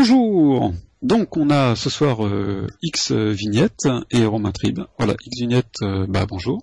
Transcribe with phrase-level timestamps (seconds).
[0.00, 4.80] Bonjour Donc on a ce soir euh, X vignettes et Romain Trib.
[4.96, 6.62] Voilà, X vignettes, euh, bah bonjour.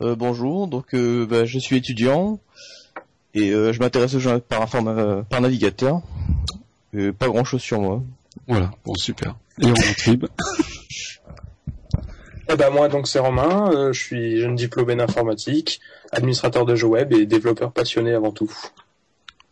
[0.00, 2.38] Euh, bonjour, donc euh, bah, je suis étudiant
[3.34, 6.00] et euh, je m'intéresse aux jeux par, par navigateur.
[6.92, 8.04] Pas grand chose sur moi.
[8.46, 9.34] Voilà, bon super.
[9.60, 10.26] Et Romain Trib.
[12.50, 15.80] Eh ben moi donc c'est Romain, euh, je suis jeune diplômé d'informatique,
[16.12, 18.52] administrateur de jeux web et développeur passionné avant tout.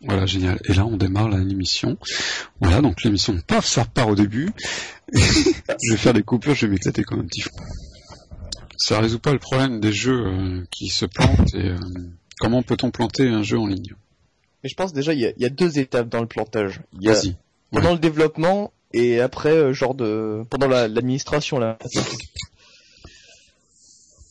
[0.03, 0.59] Voilà, génial.
[0.65, 1.97] Et là, on démarre l'émission.
[2.59, 4.49] Voilà, donc l'émission, paf, ça repart au début.
[5.13, 7.49] je vais faire des coupures, je vais m'éclater comme un petit fou.
[8.77, 11.77] Ça résout pas le problème des jeux euh, qui se plantent et euh,
[12.39, 13.93] comment peut-on planter un jeu en ligne?
[14.63, 16.81] Mais je pense déjà il y a, il y a deux étapes dans le plantage.
[16.99, 17.15] Il y a
[17.71, 21.77] pendant le développement et après euh, genre de pendant la- l'administration là.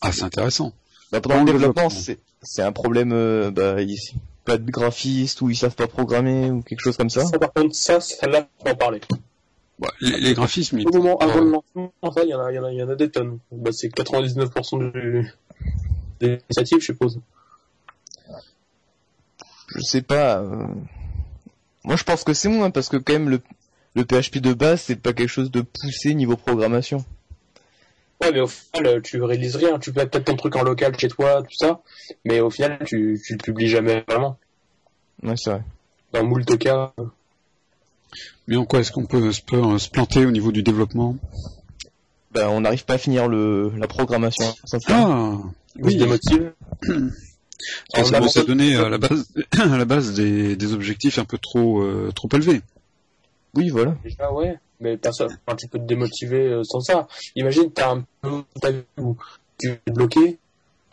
[0.01, 0.73] Ah, c'est intéressant.
[1.13, 2.17] Bah, pendant le développement développement.
[2.43, 6.81] c'est un problème bah ici pas de graphiste ou ils savent pas programmer ou quelque
[6.81, 7.25] chose comme ça.
[7.27, 9.01] Ça par contre ça, celle-là, on va en parler.
[9.79, 12.57] Ouais, les, les graphismes, Au moment avant le lancement, ça, il y en a, il
[12.57, 13.39] y en a, il y en a des tonnes.
[13.51, 15.33] Bah, c'est 99% du,
[16.21, 17.21] des initiatives, je suppose.
[19.75, 20.39] Je sais pas.
[20.41, 20.67] euh,
[21.85, 23.41] Moi je pense que c'est moins parce que quand même le
[23.95, 27.05] le PHP de base c'est pas quelque chose de poussé niveau programmation.
[28.23, 29.79] Ouais, mais au final, euh, tu réalises rien.
[29.79, 31.81] Tu fais peut-être ton truc en local chez toi, tout ça,
[32.25, 34.39] mais au final, tu, tu le publies jamais vraiment.
[35.23, 35.63] Ouais c'est vrai.
[36.13, 36.93] Dans moult cas,
[38.47, 41.17] mais en quoi est-ce qu'on peut, se peut euh, se planter au niveau du développement?
[42.33, 44.55] Bah on n'arrive pas à finir le la programmation.
[44.65, 45.39] Ça Ah,
[45.77, 46.53] démotive.
[46.83, 46.95] ça,
[48.01, 49.29] On ça a- peut ça donner à la base,
[49.59, 52.61] à la base des, des objectifs un peu trop, euh, trop élevés.
[53.55, 53.95] Oui voilà.
[54.03, 55.27] Déjà, ouais, mais ça.
[55.27, 57.07] Enfin, tu peux te démotiver euh, sans ça.
[57.37, 59.17] Imagine, t'as un peu ta vie où
[59.59, 60.39] tu es bloqué,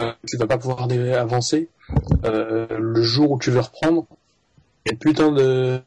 [0.01, 1.69] euh, tu vas pas pouvoir avancer.
[2.25, 4.05] Euh, le jour où tu veux reprendre,
[4.85, 5.79] il y a putain de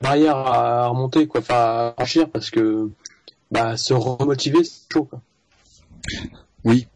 [0.00, 2.90] barrière à remonter, quoi, enfin à franchir, parce que
[3.50, 5.04] bah se remotiver, c'est chaud.
[5.04, 5.20] Quoi.
[6.64, 6.86] Oui.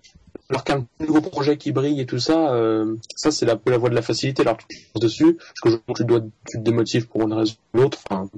[0.49, 3.79] Alors qu'un nouveau projet qui brille et tout ça, euh, ça c'est un peu la
[3.79, 4.43] voie de la facilité.
[4.43, 7.99] Alors tu te dessus, parce que dois, tu te démotives pour une raison ou l'autre.
[8.09, 8.29] Enfin,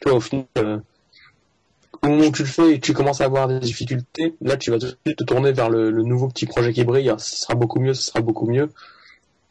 [0.00, 0.78] tu vois, au final, euh,
[2.02, 4.56] au moment où tu le fais et que tu commences à avoir des difficultés, là
[4.56, 7.08] tu vas tout de suite te tourner vers le, le nouveau petit projet qui brille.
[7.08, 8.68] Alors, ce sera beaucoup mieux, ce sera beaucoup mieux.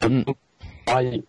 [0.02, 0.22] Mm.
[0.84, 1.24] Pareil.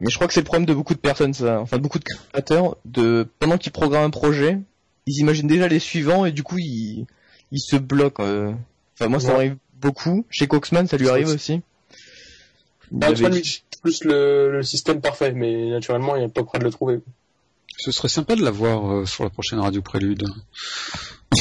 [0.00, 1.60] Mais je crois que c'est le problème de beaucoup de personnes, ça.
[1.60, 4.58] Enfin, beaucoup de créateurs, de pendant qu'ils programment un projet,
[5.06, 7.06] ils imaginent déjà les suivants et du coup ils,
[7.50, 8.22] ils se bloquent.
[8.24, 8.52] euh.
[8.94, 9.34] Enfin, moi ça Ouais.
[9.34, 10.24] arrive beaucoup.
[10.30, 11.60] Chez Coxman, ça lui arrive aussi.
[12.90, 13.42] Bah, avait-
[13.82, 17.00] plus le, le système parfait, mais naturellement, il est pas près de le trouver.
[17.82, 20.24] Ce serait sympa de l'avoir euh, sur la prochaine radio prélude.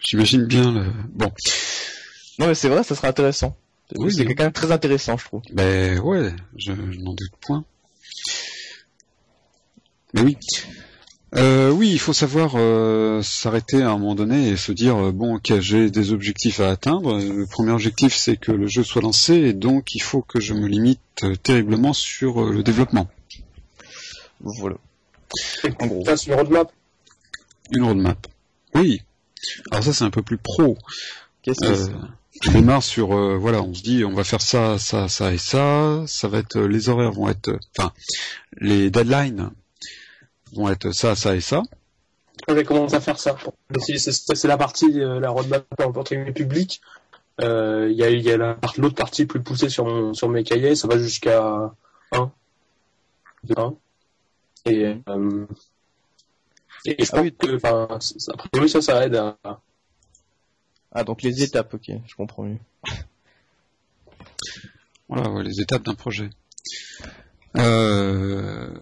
[0.00, 0.84] J'imagine bien le...
[1.12, 1.32] Bon,
[2.38, 3.56] Non mais c'est vrai, ça serait intéressant.
[3.96, 5.42] Oui, c'est quelqu'un de très intéressant, je trouve.
[5.52, 7.64] ben ouais, je, je n'en doute point.
[10.12, 10.36] Mais oui.
[11.34, 15.10] Euh, oui, il faut savoir euh, s'arrêter à un moment donné et se dire euh,
[15.10, 17.18] bon, ok, j'ai des objectifs à atteindre.
[17.18, 20.54] Le premier objectif, c'est que le jeu soit lancé, et donc il faut que je
[20.54, 21.00] me limite
[21.42, 23.08] terriblement sur le développement.
[24.44, 24.76] Voilà.
[25.80, 26.04] En gros.
[26.04, 26.70] Fasse une roadmap.
[27.72, 28.26] Une roadmap.
[28.74, 29.02] Oui.
[29.70, 30.76] Alors ça, c'est un peu plus pro.
[31.42, 31.96] Qu'est-ce que Euh,
[32.48, 35.38] on démarre sur euh, voilà, on se dit on va faire ça, ça, ça et
[35.38, 36.02] ça.
[36.06, 37.92] Ça va être euh, les horaires vont être, euh, enfin
[38.58, 39.50] les deadlines
[40.52, 41.62] vont être ça, ça et ça.
[42.48, 43.36] J'ai commencé à faire ça,
[43.86, 46.80] c'est la partie, euh, la roadmap entre guillemets publique.
[47.40, 50.28] Euh, Il y a, y a la part- l'autre partie plus poussée sur, mon, sur
[50.28, 51.72] mes cahiers, ça va jusqu'à
[52.12, 52.30] 1.
[53.56, 53.74] 1.
[54.66, 55.46] Et, euh,
[56.86, 57.34] et je Ah pense oui.
[57.36, 59.36] que, enfin, c'est- a priori, ça, ça aide à,
[60.92, 62.58] Ah donc les étapes, ok, je comprends mieux.
[65.08, 66.30] Voilà, ouais, les étapes d'un projet.
[67.56, 68.72] Euh,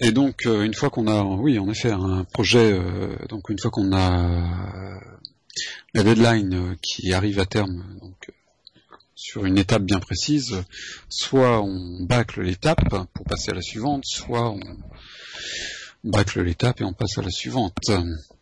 [0.00, 3.58] et donc, euh, une fois qu'on a, oui, en effet, un projet, euh, donc une
[3.58, 5.00] fois qu'on a
[5.94, 8.32] la deadline euh, qui arrive à terme, donc euh,
[9.18, 10.62] sur une étape bien précise,
[11.08, 14.60] soit on bâcle l'étape pour passer à la suivante, soit on
[16.04, 17.74] bâcle l'étape et on passe à la suivante.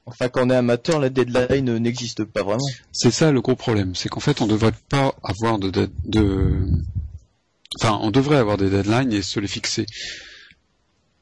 [0.05, 2.67] Enfin quand on est amateur, la deadline n'existe pas vraiment.
[2.93, 6.61] C'est ça le gros problème, c'est qu'en fait on devrait pas avoir de, de, de-
[7.81, 9.87] enfin on devrait avoir des deadlines et se les fixer.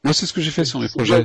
[0.03, 1.25] Moi c'est ce que j'ai fait sur mes projets.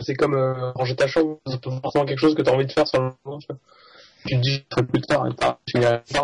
[0.00, 2.66] C'est comme euh, ranger ta chambre, c'est pas forcément quelque chose que tu as envie
[2.66, 3.38] de faire sur le moment.
[4.26, 5.24] Tu te dis, je ferai plus tard,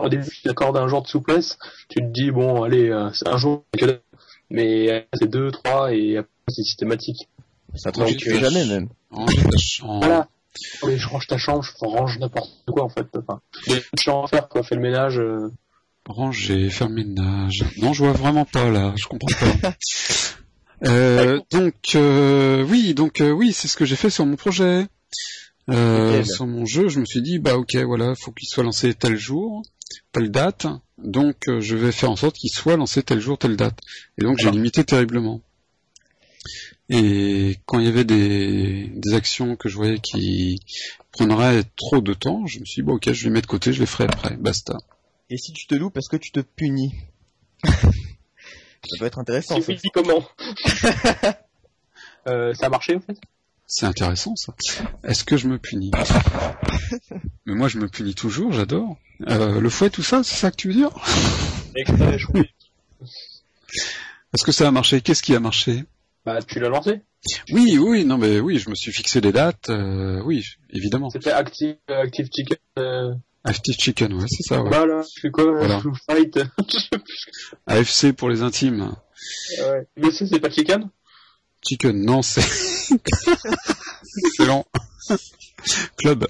[0.03, 1.59] au début, tu t'accordes un jour de souplesse,
[1.89, 4.01] tu te dis, bon, allez, euh, c'est un jour, que
[4.51, 7.29] mais euh, c'est deux, trois, et après, c'est systématique.
[7.75, 8.89] Ça Oui, tu fais je- jamais même.
[9.11, 9.99] Ranger ta chambre.
[10.07, 10.29] Voilà.
[10.87, 13.07] Mais je range ta chambre, je range n'importe quoi, en fait.
[13.17, 15.19] Enfin, il y a des choses à faire, quoi, fais le ménage.
[15.19, 15.51] euh.
[16.09, 17.65] Ranger, faire le ménage.
[17.83, 19.29] Non, je vois vraiment pas là, je comprends
[19.63, 19.75] pas.
[20.85, 24.87] Euh, donc euh, oui, donc euh, oui, c'est ce que j'ai fait sur mon projet.
[25.71, 28.95] Euh, sur mon jeu, je me suis dit bah ok voilà, faut qu'il soit lancé
[28.95, 29.63] tel jour,
[30.13, 30.67] telle date.
[30.97, 33.79] Donc euh, je vais faire en sorte qu'il soit lancé tel jour, telle date.
[34.19, 35.43] Et donc j'ai limité terriblement.
[36.89, 40.61] Et quand il y avait des, des actions que je voyais qui
[41.13, 43.73] prendraient trop de temps, je me suis dit bon ok, je vais mettre de côté,
[43.73, 44.79] je les ferai après, basta.
[45.29, 46.95] Et si tu te loues parce que tu te punis
[47.65, 49.61] Ça peut être intéressant.
[49.61, 49.83] Tu ça.
[49.93, 50.25] comment?
[52.27, 53.17] Euh, Ça a marché en fait?
[53.71, 54.55] C'est intéressant ça.
[55.05, 55.91] Est-ce que je me punis?
[57.47, 58.97] Mais moi je me punis toujours, j'adore.
[59.29, 60.91] Euh, le fouet, tout ça, c'est ça que tu veux dire?
[61.77, 62.27] Est-ce
[64.45, 65.03] que ça a marché?
[65.03, 65.85] Qu'est-ce qui a marché?
[66.25, 67.03] Bah tu l'as lancé
[67.53, 71.11] Oui, oui, non mais oui, je me suis fixé des dates, euh, oui, évidemment.
[71.11, 72.57] C'était Active, Active Chicken.
[72.79, 73.13] Euh,
[73.45, 74.69] Active Chicken, ouais, c'est ça, ouais.
[74.71, 75.83] Voilà, je suis quoi Voilà.
[76.11, 76.39] Fight.
[77.67, 78.95] AFC pour les intimes.
[79.61, 79.87] ouais.
[79.97, 80.89] Mais ça, c'est pas Chicken?
[81.63, 82.45] Chicken, non, c'est...
[84.27, 84.67] Excellent.
[85.97, 86.27] Club.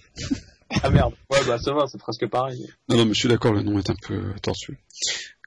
[0.82, 1.14] Ah merde.
[1.30, 2.68] Ouais, bah ça va, c'est presque pareil.
[2.88, 4.76] Non, non, mais je suis d'accord, le nom est un peu tortueux.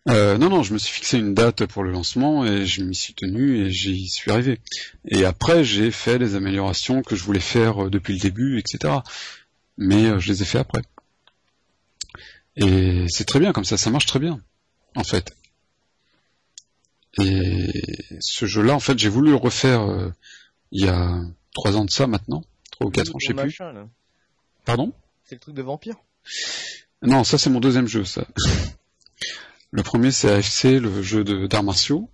[0.10, 2.96] Euh, non, non, je me suis fixé une date pour le lancement et je m'y
[2.96, 4.60] suis tenu et j'y suis arrivé.
[5.08, 8.96] Et après, j'ai fait les améliorations que je voulais faire euh, depuis le début, etc.
[9.78, 10.82] Mais euh, je les ai fait après.
[12.56, 14.42] Et c'est très bien comme ça, ça marche très bien,
[14.96, 15.36] en fait.
[17.20, 17.68] Et
[18.20, 20.10] ce jeu-là, en fait, j'ai voulu le refaire euh,
[20.72, 21.22] il y a
[21.54, 23.58] trois ans de ça maintenant, trois ou quatre ans, je sais plus.
[23.60, 23.88] là.
[24.66, 24.94] Pardon?
[25.26, 25.96] C'est le truc de vampire.
[27.02, 28.26] Non, ça c'est mon deuxième jeu, ça.
[29.72, 32.10] Le premier c'est AFC, le jeu d'arts martiaux.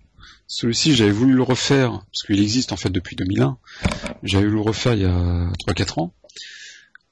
[0.46, 3.58] Celui-ci, j'avais voulu le refaire, parce qu'il existe en fait depuis 2001.
[4.22, 6.14] J'avais voulu le refaire il y a 3-4 ans.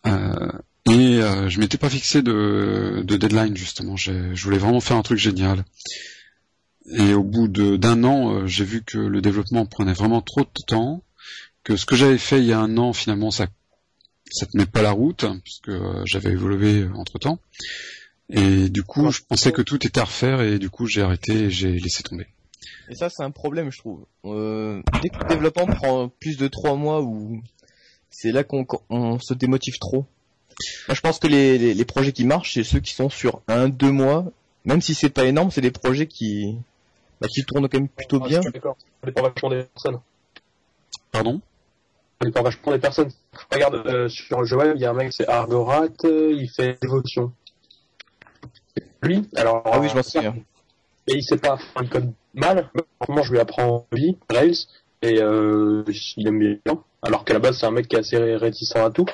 [0.07, 0.51] Euh,
[0.87, 3.97] et euh, je m'étais pas fixé de, de deadline justement.
[3.97, 4.13] Je
[4.43, 5.65] voulais vraiment faire un truc génial.
[6.93, 10.63] Et au bout d'un an, euh, j'ai vu que le développement prenait vraiment trop de
[10.67, 11.03] temps,
[11.65, 13.47] que ce que j'avais fait il y a un an, finalement, ça
[14.31, 17.39] ça tenait pas la route, hein, puisque euh, j'avais évolué entre temps.
[18.29, 21.33] Et du coup, je pensais que tout était à refaire, et du coup, j'ai arrêté
[21.33, 22.27] et j'ai laissé tomber.
[22.89, 24.05] Et ça, c'est un problème, je trouve.
[24.25, 27.41] Euh, dès que le développement prend plus de trois mois, ou
[28.11, 30.07] c'est là qu'on on se démotive trop.
[30.89, 33.43] Moi, je pense que les, les, les projets qui marchent, c'est ceux qui sont sur
[33.49, 34.33] un, deux mois.
[34.65, 36.57] Même si c'est pas énorme, c'est des projets qui,
[37.21, 38.43] bah, qui tournent quand même plutôt Ah, bien.
[38.43, 38.51] Ça
[39.05, 40.01] dépend vachement des personnes.
[41.13, 41.41] Pardon?
[42.21, 43.11] Ça dépend vachement des personnes.
[43.53, 46.49] Regarde, euh, sur le jeu web, il y a un mec, c'est Argorat, euh, il
[46.49, 47.33] fait Dévotion.
[49.03, 49.63] Lui, alors...
[49.65, 50.35] Ah oui, je m'en euh, souviens.
[51.09, 52.71] Et il sait pas, enfin, il code mal.
[53.09, 54.67] Moi, je lui apprends vie, Rails,
[55.03, 55.85] et euh,
[56.17, 56.83] il aime bien.
[57.03, 59.07] Alors qu'à la base, c'est un mec qui est assez ré- réticent à tout.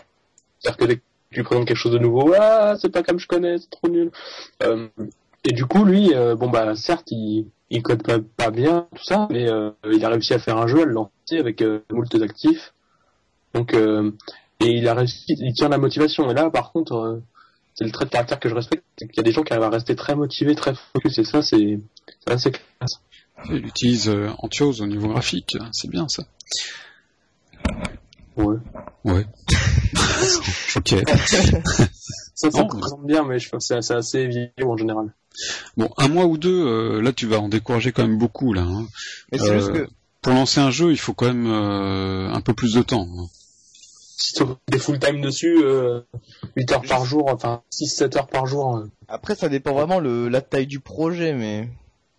[0.58, 3.18] C'est-à-dire que dès que tu lui présentes quelque chose de nouveau, ah, c'est pas comme
[3.18, 4.10] je connais, c'est trop nul.
[4.62, 4.88] Euh,
[5.44, 9.04] et du coup, lui, euh, bon bah, certes, il, il code pas, pas bien, tout
[9.04, 11.80] ça, mais euh, il a réussi à faire un jeu, à le lancer avec euh,
[11.90, 12.74] moult actifs.
[13.54, 14.12] Donc, euh,
[14.60, 16.30] et il a réussi, il tient la motivation.
[16.30, 17.22] Et là, par contre, euh,
[17.74, 19.54] c'est le trait de caractère que je respecte, c'est qu'il y a des gens qui
[19.54, 21.80] arrivent à rester très motivés, très focus, et ça, c'est
[22.26, 23.00] assez classe.
[23.48, 26.24] Il utilise Antios au niveau graphique, c'est bien ça.
[28.36, 28.56] Ouais.
[29.04, 29.26] Ouais.
[30.76, 30.94] ok.
[32.42, 35.14] Ça, ça Non, représente bien, mais je pense que c'est assez vieux en général.
[35.76, 38.62] Bon, un mois ou deux, euh, là tu vas en décourager quand même beaucoup, là.
[38.62, 38.86] hein.
[39.30, 39.88] Mais c'est Euh, juste que,
[40.20, 43.06] Pour lancer un jeu, il faut quand même euh, un peu plus de temps.
[43.16, 43.26] hein.
[44.16, 46.00] Si tu des full time dessus, euh,
[46.56, 48.76] 8 heures par jour, enfin 6-7 heures par jour.
[48.76, 51.68] euh, après, ça dépend vraiment le, la taille du projet, mais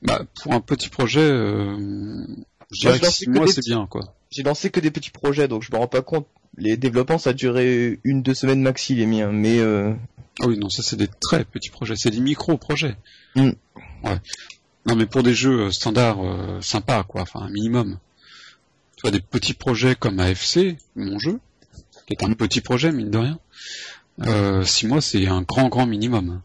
[0.01, 2.25] Bah, pour un petit projet, euh,
[2.73, 4.15] je dirais je que lance six que mois des c'est petits- bien, quoi.
[4.31, 6.27] j'ai lancé que des petits projets, donc je me rends pas compte.
[6.57, 9.93] Les développements, ça a duré une, deux semaines maxi, les miens, mais euh,
[10.41, 12.95] Ah oui, non, ça c'est des très petits projets, c'est des micro-projets.
[13.35, 13.49] Mm.
[14.03, 14.17] Ouais.
[14.85, 17.97] Non, mais pour des jeux euh, standards euh, sympas, quoi, enfin un minimum.
[18.97, 21.39] Tu vois, des petits projets comme AFC, mon jeu,
[22.05, 23.39] qui est un petit projet, mine de rien.
[24.21, 26.41] Euh, six mois, c'est un grand, grand minimum.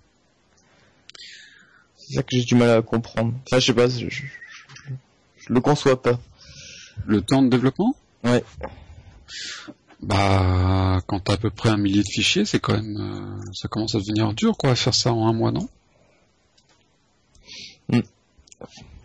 [1.99, 3.35] c'est ça que j'ai du mal à comprendre.
[3.47, 4.07] Enfin, je sais pas, je
[5.49, 6.19] le conçois pas.
[7.07, 7.95] Le temps de développement?
[8.25, 8.45] Ouais.
[10.01, 13.69] Bah, quand t'as à peu près un millier de fichiers, c'est quand même, euh, ça
[13.69, 15.69] commence à devenir dur, quoi, à faire ça en un mois, non?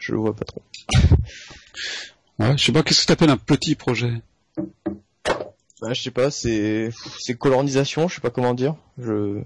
[0.03, 0.62] Je le vois pas trop.
[2.39, 4.12] Ouais, je sais pas, qu'est-ce que t'appelles un petit projet?
[5.79, 8.75] Bah, je sais pas, c'est c'est colonisation, je sais pas comment dire.
[8.97, 9.39] Je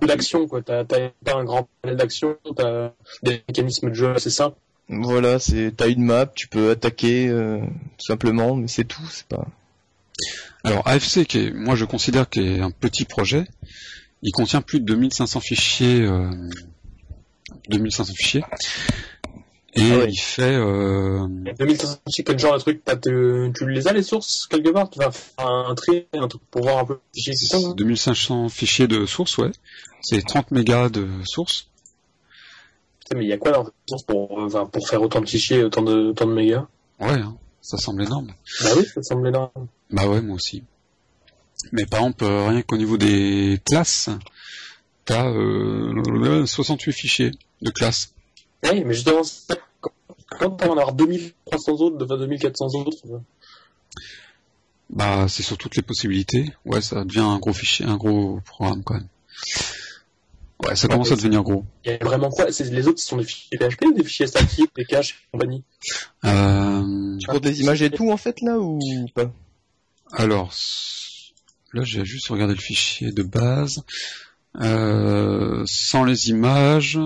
[0.00, 0.62] D'action, quoi.
[0.62, 2.92] T'as t'as pas un grand panel d'action, t'as
[3.24, 4.56] des mécanismes de jeu assez simples.
[4.88, 9.26] Voilà, c'est t'as une map, tu peux attaquer euh, tout simplement, mais c'est tout, c'est
[9.26, 9.46] pas.
[10.64, 13.44] Alors AFC, qui est, moi je considère qu'il est un petit projet,
[14.22, 16.30] il contient plus de 2500 fichiers, euh,
[17.68, 18.42] 2500 fichiers,
[19.74, 20.08] Et Ah ouais.
[20.10, 21.26] il fait euh,
[21.58, 24.90] 2500 fichiers, quel genre de truc te- Tu les as les sources quelque part?
[24.90, 27.72] Tu vas faire un tri, un truc pour voir un peu les fichiers qui sont
[27.74, 29.50] 2500 fichiers de source, ouais.
[30.00, 31.68] C'est 30 mégas de source.
[33.14, 33.66] Mais il y a quoi dans
[34.06, 36.66] pour, euh, enfin, pour faire autant de fichiers, autant de, autant de mégas
[37.00, 38.28] Ouais, hein, ça semble énorme.
[38.62, 39.50] Bah oui, ça semble énorme.
[39.90, 40.62] Bah ouais, moi aussi.
[41.72, 44.10] Mais par exemple, euh, rien qu'au niveau des classes,
[45.04, 47.30] t'as euh, 68 fichiers
[47.62, 48.12] de classes.
[48.64, 49.22] Oui, mais justement,
[50.38, 53.18] quand, en avoir 2300 autres, enfin 2400 autres, euh,
[54.90, 56.52] Bah, c'est sur toutes les possibilités.
[56.64, 59.08] Ouais, ça devient un gros fichier, un gros programme quand même.
[60.64, 61.64] Ouais, ça commence à devenir gros.
[61.84, 62.50] il y a vraiment quoi?
[62.50, 65.30] C'est, Les autres, ce sont des fichiers PHP ou des fichiers statiques, des caches et
[65.32, 65.62] compagnie
[66.24, 68.80] Euh, Tu comptes des images et tout en fait là ou
[69.14, 69.30] pas?
[70.12, 70.52] Alors,
[71.72, 73.82] là, j'ai juste regardé le fichier de base.
[74.60, 76.98] Euh, sans les images,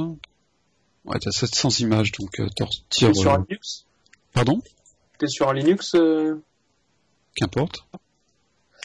[1.05, 3.09] ouais, t'as 700 images, donc euh, t'en retires.
[3.09, 3.85] T'es sur euh, un Linux?
[4.33, 4.63] Pardon?
[5.19, 6.41] T'es sur un Linux euh,
[7.35, 7.85] Qu'importe.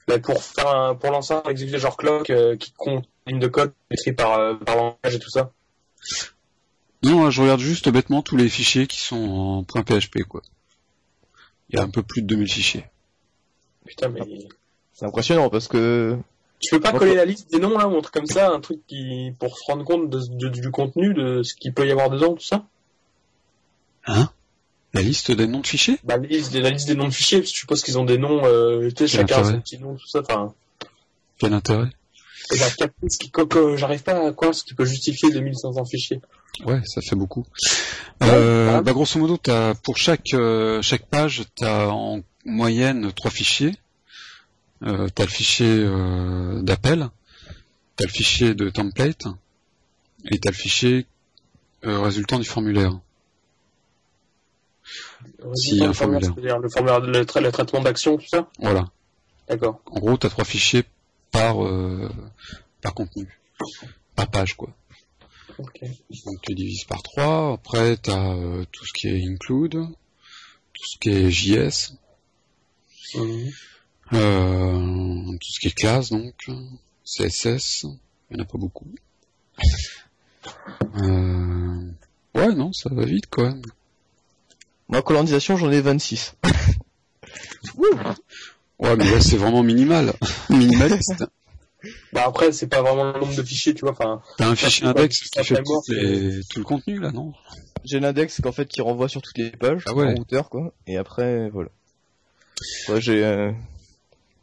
[0.07, 3.47] bah, pour faire un, pour lancer un exécuteur genre clock euh, qui compte ligne de
[3.47, 5.51] code écrit par, euh, par langage et tout ça.
[7.03, 10.41] Non, je regarde juste bêtement tous les fichiers qui sont en .php, quoi.
[11.69, 12.85] Il y a un peu plus de 2000 fichiers.
[13.85, 14.21] Putain, mais
[14.93, 16.17] C'est impressionnant parce que
[16.59, 18.59] tu peux pas coller la liste des noms là, ou un truc comme ça, un
[18.59, 21.91] truc qui pour se rendre compte de, de- du contenu, de ce qu'il peut y
[21.91, 22.65] avoir dedans, tout ça?
[24.07, 24.29] Hein?
[24.93, 25.99] La liste des noms de fichiers?
[26.03, 28.05] Bah, la liste, la liste des noms de fichiers, parce que je suppose qu'ils ont
[28.05, 30.21] des noms, euh, tu sais, chacun a son petit nom, tout ça.
[30.21, 30.53] Enfin,
[31.37, 31.89] Quel intérêt?
[32.53, 35.85] Et bah, capter ce qui, co- j'arrive pas à quoi ce qui peut justifier 2500
[35.85, 36.21] fichiers.
[36.65, 37.45] Ouais, ça fait beaucoup.
[38.21, 43.31] Ouais, Euh, bah, grosso modo, t'as, pour chaque, euh, chaque page, t'as en moyenne trois
[43.31, 43.73] fichiers.
[44.83, 47.09] Euh, t'as le fichier euh, d'appel,
[47.95, 49.25] t'as le fichier de template,
[50.29, 51.05] et t'as le fichier
[51.83, 52.99] résultant du formulaire.
[55.55, 56.31] Si, un formulaire.
[56.35, 58.47] C'est-à-dire le formulaire, le, tra- le traitement d'action, tout ça?
[58.59, 58.89] Voilà.
[59.49, 59.81] D'accord.
[59.91, 60.83] En gros, t'as trois fichiers
[61.31, 62.09] par, euh,
[62.81, 63.27] par contenu,
[64.15, 64.73] par page, quoi.
[65.57, 68.35] Donc tu divises par 3, après tu as
[68.71, 69.71] tout ce qui est include,
[70.73, 71.93] tout ce qui est JS,
[73.15, 73.51] Mhm.
[74.13, 76.35] euh, tout ce qui est classe donc,
[77.05, 77.83] CSS,
[78.29, 78.85] il n'y en a pas beaucoup.
[80.97, 81.91] Euh,
[82.35, 83.61] ouais non, ça va vite quand même.
[84.89, 86.35] moi colonisation j'en ai 26.
[88.79, 90.13] Ouais mais là c'est vraiment minimal,
[90.49, 91.25] minimaliste.
[92.11, 93.91] Bah après, c'est pas vraiment le nombre de fichiers, tu vois.
[93.91, 97.33] Enfin, T'as un fichier index qui fait les- tout le contenu là non?
[97.85, 100.07] J'ai l'index qu'en fait qui renvoie sur toutes les pages Ah ouais.
[100.07, 100.73] en routeur quoi.
[100.87, 101.69] Et après voilà.
[102.89, 103.51] Ouais j'ai euh...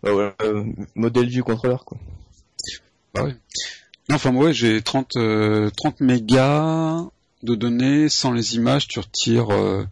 [0.04, 0.64] bah, voilà, euh,
[0.94, 1.98] modèle view contrôleur quoi.
[3.14, 3.34] Bah ouais.
[4.08, 7.04] Non, Enfin ouais j'ai 30, euh, 30 mégas
[7.42, 9.84] de données, sans les images tu retires euh,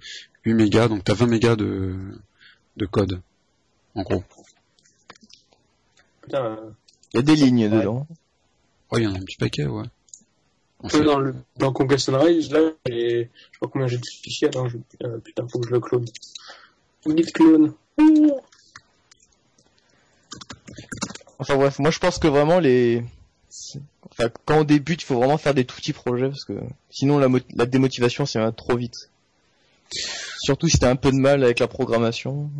[0.45, 1.97] 8 mégas, donc t'as 20 mégas de,
[2.77, 3.21] de code,
[3.95, 4.23] en gros.
[6.23, 6.71] putain, euh,
[7.13, 7.79] Il y a des lignes Ouais.
[7.81, 8.07] dedans.
[8.91, 9.85] Ouais, il y en a un petit paquet, ouais.
[10.85, 14.05] En fait, dans le dans Conquest and Rage, là, et je pas combien j'ai de
[14.07, 14.49] fichiers.
[14.49, 16.07] Attends, je, euh, putain, faut que je le clone.
[17.07, 17.73] Git clone.
[21.39, 23.03] Enfin bref, moi je pense que vraiment les...
[24.11, 26.55] Enfin, quand on débute, il faut vraiment faire des tout petits projets parce que
[26.91, 29.11] sinon la, mo- la démotivation va trop vite.
[30.41, 32.51] Surtout si t'as un peu de mal avec la programmation.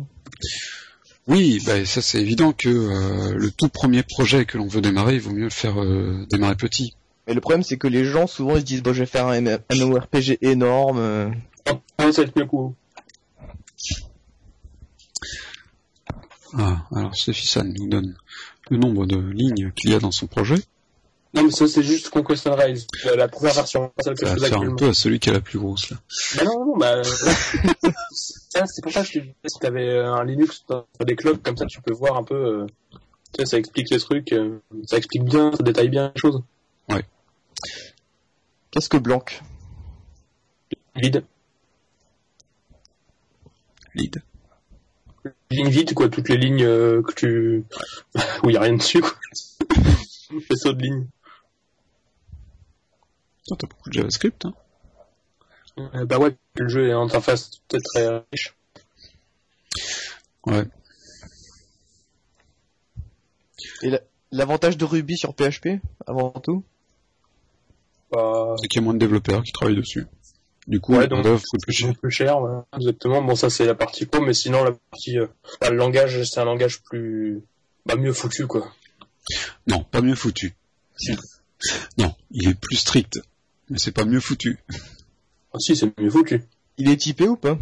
[1.27, 5.15] Oui, bah, ça c'est évident que euh, le tout premier projet que l'on veut démarrer,
[5.15, 6.95] il vaut mieux le faire euh, démarrer petit.
[7.27, 9.27] Mais le problème c'est que les gens souvent ils se disent bon je vais faire
[9.27, 10.97] un MMORPG énorme.
[10.99, 11.29] euh,
[11.97, 12.75] Ah, ça va être mieux coup.
[16.55, 18.15] Ah, alors Stéphane nous donne
[18.69, 20.55] le nombre de lignes qu'il y a dans son projet.
[21.33, 22.85] Non, mais ça, c'est juste Conquest and Rise.
[23.05, 25.41] La, la première version, celle que Ça va un peu à celui qui est la
[25.41, 25.97] plus grosse là.
[26.37, 27.03] Bah non, non, bah,
[28.11, 31.15] ça, c'est pour ça que je te disais, si t'avais euh, un Linux, t'as des
[31.15, 32.67] clocks, comme ça, tu peux voir un peu, euh,
[33.33, 36.43] tu sais, ça explique les trucs, euh, ça explique bien, ça détaille bien les choses.
[38.73, 39.23] Qu'est-ce que Blanc?
[40.95, 41.23] Vide.
[43.93, 44.23] Lead.
[45.51, 47.63] Ligne vide, quoi, toutes les lignes euh, que tu,
[48.43, 49.13] où y a rien dessus, quoi.
[50.47, 51.07] Faisceau de lignes.
[53.47, 54.53] T'as beaucoup de JavaScript, hein
[55.77, 58.55] Euh, bah ouais, le jeu est en interface peut-être très riche.
[60.45, 60.65] Ouais.
[63.81, 66.63] Et la- l'avantage de Ruby sur PHP avant tout?
[68.11, 70.05] Bah, C'est qu'il y a moins de développeurs qui travaillent dessus.
[70.67, 71.89] Du coup, Ouais, donc- coûte plus cher.
[71.89, 73.21] c'est plus cher, voilà, exactement.
[73.21, 75.27] Bon, ça c'est la partie pro, mais sinon la partie, euh,
[75.59, 77.41] bah, le langage, c'est un langage plus,
[77.85, 78.71] bah mieux foutu, quoi.
[79.67, 80.53] Non, pas mieux foutu.
[81.97, 83.19] Non, il est plus strict.
[83.69, 84.59] Mais c'est pas mieux foutu.
[85.53, 86.43] Ah si, c'est mieux foutu.
[86.77, 87.57] Il est typé ou pas?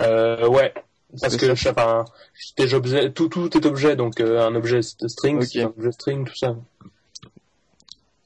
[0.00, 0.72] Euh, ouais.
[1.20, 2.04] Parce que enfin,
[2.56, 5.44] tes objets, tout, tout est objet, donc euh, un objet string, Ok.
[5.50, 6.54] c'est un objet string, tout ça.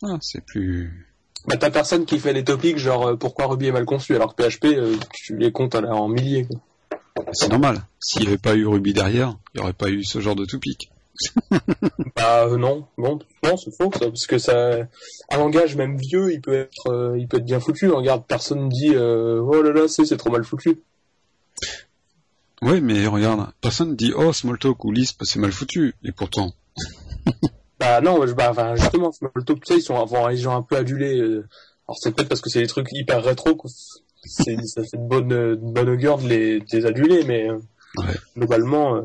[0.02, 1.06] Ah, c'est plus.
[1.46, 4.34] Bah t'as personne qui fait des topics genre euh, pourquoi Ruby est mal conçu, alors
[4.34, 6.46] que PHP, euh, tu les comptes en milliers.
[6.46, 7.32] Quoi.
[7.32, 7.82] C'est normal.
[8.00, 10.44] S'il n'y avait pas eu Ruby derrière, il n'y aurait pas eu ce genre de
[10.44, 10.90] topic.
[12.16, 14.78] Bah euh, non, bon, non c'est faux ça, parce que ça,
[15.30, 17.88] un langage même vieux, il peut être, euh, il peut être bien foutu.
[17.88, 20.80] Regarde, personne dit euh, oh là là, c'est trop mal foutu.
[22.62, 25.94] Ouais, mais regarde, personne dit oh Smalltalk ou Lisp c'est mal foutu.
[26.04, 26.52] Et pourtant,
[27.80, 30.62] Bah non, je- bah enfin, justement, Smalltalk, tout ça, ils sont, enfin, ils ont un
[30.62, 31.18] peu adulé.
[31.18, 31.46] euh,
[31.88, 33.58] alors c'est peut-être parce que c'est des trucs hyper rétro.
[34.24, 37.50] C'est, ça fait de bonne, de bonne augure de les, de les aduler, mais
[37.98, 38.14] Ouais.
[38.36, 39.02] globalement,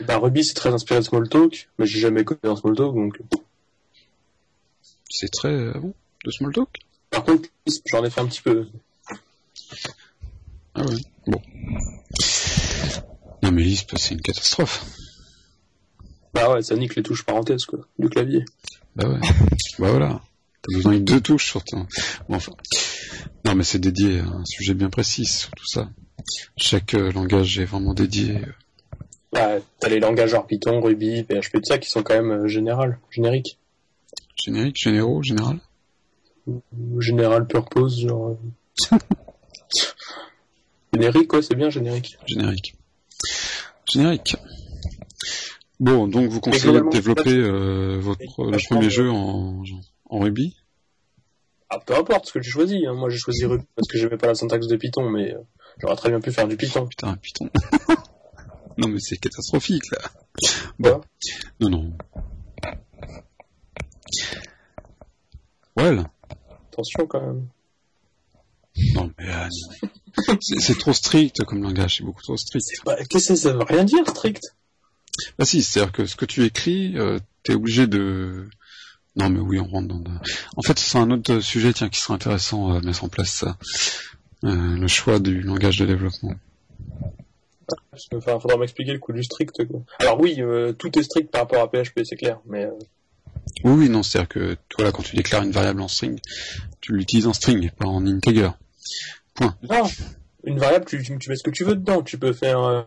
[0.00, 3.20] bah Ruby c'est très inspiré de Smalltalk, mais j'ai jamais connu un Smalltalk, donc.
[5.08, 5.94] c'est très euh, bon
[6.24, 6.68] de Smalltalk.
[7.10, 8.66] Par contre, Lisp, j'en ai fait un petit peu.
[10.74, 10.96] Ah ouais.
[11.26, 11.40] Bon.
[13.42, 14.84] Non mais Lisp c'est une catastrophe.
[16.34, 18.44] Bah ouais, ça nique les touches parenthèses, quoi, du clavier.
[18.94, 19.20] Bah ouais.
[19.78, 20.20] bah voilà.
[20.62, 21.86] T'as besoin de deux touches sur ton.
[22.28, 22.52] Bon, enfin.
[23.44, 25.88] Non mais c'est dédié à un sujet bien précis tout ça.
[26.56, 28.40] Chaque euh, langage est vraiment dédié.
[29.32, 32.48] Bah, t'as les langages genre Python, Ruby, PHP, tout ça, qui sont quand même euh,
[32.48, 33.58] général, génériques.
[34.42, 35.58] Générique, généraux, général.
[37.00, 38.36] Général purpose, genre.
[38.92, 38.96] euh.
[40.92, 42.16] générique, quoi, c'est bien générique.
[42.26, 42.76] Générique.
[43.90, 44.36] Générique.
[45.80, 49.62] Bon, donc vous conseillez de développer euh, votre premier jeu en,
[50.08, 50.56] en Ruby.
[51.68, 52.78] Ah, peu importe ce que tu choisis.
[52.86, 52.94] Hein.
[52.94, 55.38] Moi, j'ai choisi Ruby parce que j'aimais pas la syntaxe de Python, mais euh,
[55.78, 56.86] j'aurais très bien pu faire du Python.
[56.86, 57.50] Putain, Python.
[58.78, 59.98] non mais c'est catastrophique là.
[60.82, 61.00] Quoi?
[61.60, 61.96] Non, non.
[65.76, 66.06] Well.
[66.72, 67.48] Attention quand même.
[68.94, 69.48] Non mais euh,
[70.28, 70.38] non.
[70.40, 72.66] c'est trop strict comme langage, c'est beaucoup trop strict.
[73.08, 74.42] Qu'est-ce que ça veut rien dire, strict?
[75.38, 78.48] Bah si, c'est-à-dire que ce que tu écris, euh, t'es obligé de...
[79.16, 80.02] Non mais oui, on rentre dans...
[80.56, 83.56] En fait, c'est un autre sujet tiens, qui serait intéressant à mettre en place, ça.
[84.44, 86.34] Euh, le choix du langage de développement.
[88.14, 89.66] Enfin, faudra m'expliquer le coup du strict.
[89.66, 89.80] Quoi.
[89.98, 92.70] Alors oui, euh, tout est strict par rapport à PHP, c'est clair, mais euh,
[93.64, 96.18] Oui, oui, non, c'est-à-dire que toi, là, quand tu déclares une variable en string,
[96.80, 98.50] tu l'utilises en string pas en integer.
[99.40, 99.52] non.
[100.44, 102.02] Une variable, tu, tu tu mets ce que tu veux dedans.
[102.02, 102.82] Tu peux faire euh,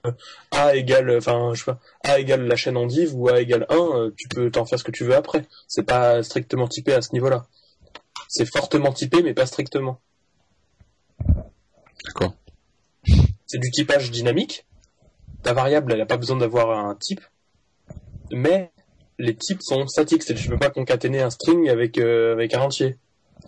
[0.52, 3.66] a égale, enfin, je sais pas, a égale la chaîne en div ou a égale
[3.70, 3.76] 1.
[3.76, 5.46] euh, tu peux t'en faire ce que tu veux après.
[5.68, 7.48] C'est pas strictement typé à ce niveau-là.
[8.30, 10.00] C'est fortement typé, mais pas strictement.
[12.06, 12.34] D'accord.
[13.46, 14.66] c'est du typage dynamique.
[15.44, 17.22] Ta variable, elle n'a pas besoin d'avoir un type,
[18.32, 18.72] mais
[19.18, 22.54] les types sont statiques, c'est-à-dire que tu peux pas concaténer un string avec euh, avec
[22.54, 22.98] un entier.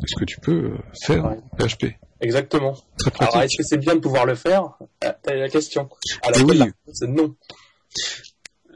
[0.03, 1.37] Est-ce que tu peux euh, faire Ouais.
[1.51, 1.85] en PHP
[2.21, 2.73] Exactement.
[2.97, 3.43] Très Alors pratique.
[3.51, 4.77] est-ce que c'est bien de pouvoir le faire?
[5.03, 5.89] Ah, T'as la question.
[6.23, 6.57] À Eh oui.
[6.57, 7.35] la réponse est non.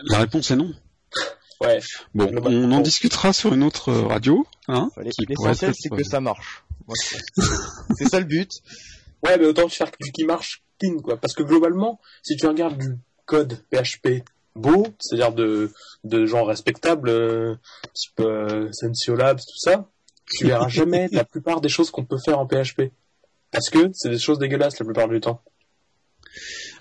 [0.09, 0.71] La réponse est non.
[1.61, 1.79] Ouais.
[2.13, 4.89] Bon, on en discutera sur une autre euh, radio, hein
[5.29, 6.63] L'essentiel, c'est que ça marche.
[6.93, 7.17] C'est
[7.97, 8.51] c'est ça le but.
[9.23, 11.17] Ouais, mais autant faire du qui marche clean, quoi.
[11.17, 14.23] Parce que globalement, si tu regardes du code PHP
[14.55, 15.71] beau, c'est-à-dire de,
[16.03, 17.55] de gens respectables, euh,
[17.93, 19.89] type euh, Sensio Labs, tout ça,
[20.25, 22.91] tu verras jamais la plupart des choses qu'on peut faire en PHP.
[23.51, 25.41] Parce que c'est des choses dégueulasses la plupart du temps.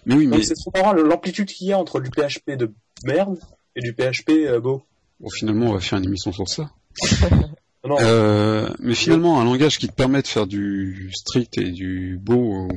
[0.06, 2.72] Mais oui, mais c'est trop marrant l'amplitude qu'il y a entre du PHP de
[3.04, 3.38] merde
[3.76, 4.82] et du PHP euh, beau.
[5.20, 6.70] bon, finalement, on va faire une émission sur ça.
[7.86, 12.18] Non, Euh, mais finalement, un langage qui te permet de faire du strict et du
[12.20, 12.68] beau,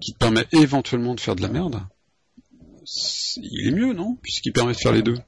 [0.00, 1.80] qui te permet éventuellement de faire de la merde,
[3.36, 4.16] il est mieux, non?
[4.22, 5.18] Puisqu'il permet de faire les deux.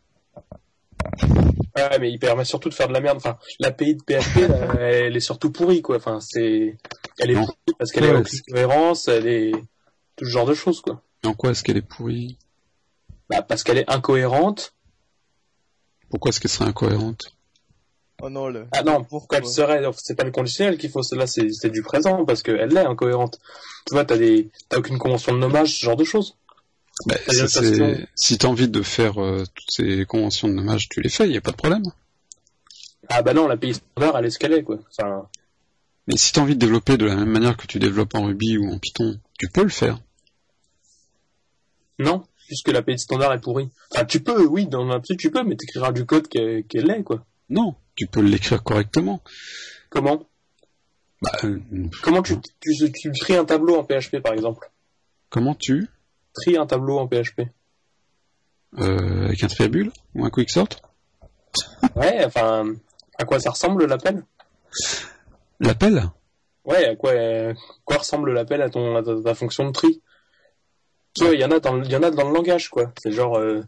[1.77, 3.17] Ouais, mais il permet surtout de faire de la merde.
[3.17, 5.97] Enfin, l'API de PHP, là, elle est surtout pourrie, quoi.
[5.97, 6.77] Enfin, c'est,
[7.19, 7.45] elle est Non.
[7.47, 9.53] pourrie parce qu'elle Ouais, est aucune cohérence, elle est
[10.17, 11.03] tout ce genre de choses, quoi.
[11.25, 12.39] Et en quoi est-ce qu'elle est pourrie?
[13.29, 14.75] Bah, parce qu'elle est incohérente.
[16.11, 17.37] Pourquoi est-ce qu'elle serait incohérente?
[18.21, 18.67] Oh non, le...
[18.73, 21.83] Ah non, pourquoi elle serait, c'est pas le conditionnel qu'il faut, là, c'est, c'est du
[21.83, 23.39] présent, parce qu'elle est incohérente.
[23.87, 26.37] Tu vois, t'as des, t'as aucune convention de nommage, ce genre de choses.
[27.07, 27.61] bah, La ça.
[28.17, 31.37] Si t'as envie de faire euh, toutes ces conventions de nommage, tu les fais, y
[31.37, 31.85] a pas de problème.
[33.09, 34.79] Ah bah non, l'API standard, elle est ce qu'elle est, quoi.
[34.91, 35.29] Enfin,
[36.09, 38.59] Mais si t'as envie de développer de la même manière que tu développes en Ruby
[38.59, 40.01] ou en Python, tu peux le faire.
[42.01, 43.69] non, puisque l'API standard est pourrie.
[43.93, 47.03] Enfin, tu peux, oui, dans l'absolu, tu peux, mais t'écriras du code qu'elle, qu'elle est,
[47.05, 47.25] quoi.
[47.49, 49.21] Non, tu peux l'écrire correctement.
[49.91, 50.29] Comment?
[51.21, 51.59] Bah, euh,
[52.03, 54.71] Comment tu, tu, tu tries un tableau en PHP, par exemple?
[55.31, 55.89] comment tu?
[56.33, 57.43] Trie un tableau en PHP.
[58.79, 60.69] euh, avec un triabule ou un quicksort?
[61.97, 62.75] Ouais, enfin,
[63.19, 64.25] à quoi ça ressemble l'appel?
[65.59, 66.05] L'appel?
[66.65, 67.53] Ouais, à quoi, euh,
[67.85, 70.03] quoi ressemble l'appel à ton à ta, ta fonction de tri?
[71.15, 72.93] Tu vois, il y en a dans le- langage quoi.
[73.03, 73.63] C'est genre euh,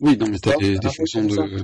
[0.00, 1.62] Oui, non, mais t'as des, des fonctions de,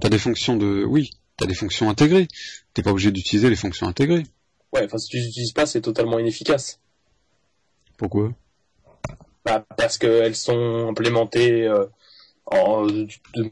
[0.00, 2.28] t'as des fonctions de, oui, t'as des fonctions intégrées.
[2.74, 4.24] T'es pas obligé d'utiliser les fonctions intégrées.
[4.72, 6.80] ouais, enfin si tu les utilises pas, c'est totalement inefficace.
[7.96, 8.32] Pourquoi?
[9.44, 11.86] Bah, parce qu'elles sont implémentées euh,
[12.46, 13.08] en, de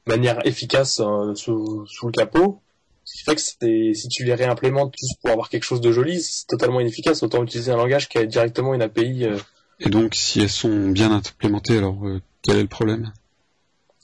[0.06, 2.60] manière efficace euh, sous, sous le capot.
[3.04, 6.22] Ce qui fait que si tu les réimplémentes juste pour avoir quelque chose de joli,
[6.22, 7.22] c'est totalement inefficace.
[7.22, 9.24] Autant utiliser un langage qui a directement une API.
[9.24, 9.38] euh.
[9.78, 11.98] Et donc, si elles sont bien implémentées, alors
[12.42, 13.12] quel est le problème?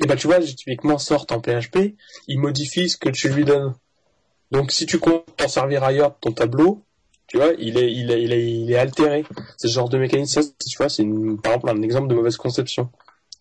[0.02, 1.94] Et bah tu vois, typiquement sort en PHP,
[2.26, 3.74] il modifie ce que tu lui donnes.
[4.50, 6.82] Donc si tu comptes t'en servir ailleurs ton tableau,
[7.26, 9.24] tu vois, il est, il est, il est, il est altéré.
[9.56, 11.04] C'est ce genre de mécanisme, tu vois, c'est
[11.42, 12.88] par exemple un exemple de mauvaise conception.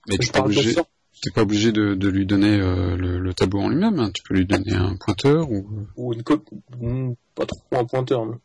[0.08, 3.70] Mais Je t'es pas obligé, pas de, de lui donner euh, le, le tableau en
[3.70, 4.00] lui-même.
[4.00, 4.12] hein.
[4.14, 5.68] Tu peux lui donner un pointeur ou.
[5.96, 8.26] ou une copie, hmm, pas trop un pointeur.
[8.26, 8.40] Non.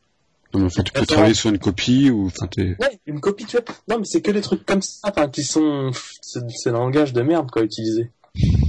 [0.54, 2.76] Non, enfin, tu peux travailler sur une copie ou, enfin, t'es.
[2.80, 3.64] Ouais, une copie, tu vois.
[3.88, 5.90] Non, mais c'est que des trucs comme ça, enfin, qui sont,
[6.22, 8.10] c'est un langage de merde, quoi, utilisé.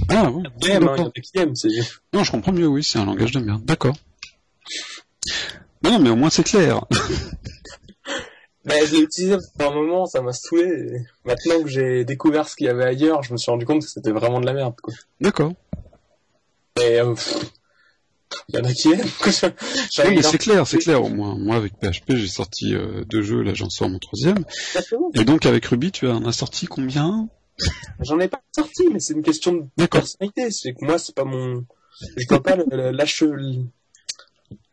[0.08, 0.42] Ah, ouais.
[0.62, 1.12] Il y en a D'accord.
[1.12, 1.68] qui aiment, c'est,
[2.12, 3.64] Non, je comprends mieux, oui, c'est un langage de merde.
[3.64, 3.96] D'accord.
[5.82, 6.84] Non, non, mais au moins c'est clair.
[8.64, 10.64] mais je l'ai utilisé pendant un moment, ça m'a saoulé.
[10.64, 13.82] et Maintenant que j'ai découvert ce qu'il y avait ailleurs, je me suis rendu compte
[13.82, 14.94] que c'était vraiment de la merde, quoi.
[15.20, 15.52] D'accord.
[16.78, 17.52] Mais, euh, pff,
[18.48, 19.00] il y en a qui aiment.
[20.04, 21.02] Oui, mais c'est clair, c'est clair.
[21.04, 24.44] Au moins, moi avec PHP, j'ai sorti euh, deux jeux, là j'en sors mon troisième.
[24.74, 25.10] Exactement.
[25.14, 27.28] Et donc avec Ruby, tu en as sorti combien?
[28.00, 30.50] J'en ai pas sorti, mais c'est une question de personnalité.
[30.50, 31.64] C'est que moi, c'est pas mon,
[32.16, 32.56] je vois pas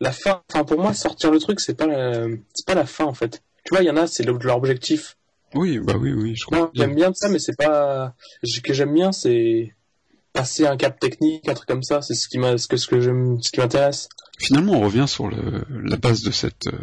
[0.00, 0.42] la fin.
[0.52, 3.42] Enfin, pour moi, sortir le truc, c'est pas la, c'est pas la fin, en fait.
[3.64, 5.16] Tu vois, il y en a, c'est le- leur objectif.
[5.54, 6.72] Oui, bah oui, oui, je Moi, comprends.
[6.74, 9.74] j'aime bien ça, mais c'est pas, ce que j'aime bien, c'est
[10.34, 12.02] passer un cap technique, un truc comme ça.
[12.02, 14.08] C'est ce qui m'a, ce que, ce que j'aime, ce qui m'intéresse.
[14.38, 16.76] Finalement, on revient sur le, la base de cette euh,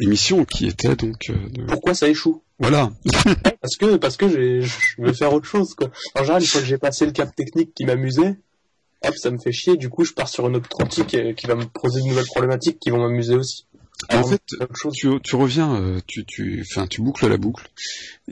[0.00, 1.64] émission qui était donc euh, de...
[1.66, 2.42] Pourquoi ça échoue?
[2.58, 2.90] voilà.
[3.60, 4.28] Parce que, parce que
[4.62, 5.90] je veux faire autre chose, quoi.
[6.16, 8.40] En général, une fois que j'ai passé le cap technique qui m'amusait,
[9.04, 9.76] hop, ça me fait chier.
[9.76, 12.24] Du coup, je pars sur une autre outil qui, qui va me poser de nouvelles
[12.24, 13.66] problématiques qui vont m'amuser aussi.
[14.10, 14.42] En Alors, fait,
[14.94, 17.68] tu, tu reviens, euh, tu, tu, enfin, tu boucles la boucle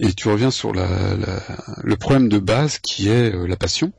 [0.01, 1.43] et tu reviens sur la, la-
[1.83, 3.93] le problème de base qui est euh, la passion.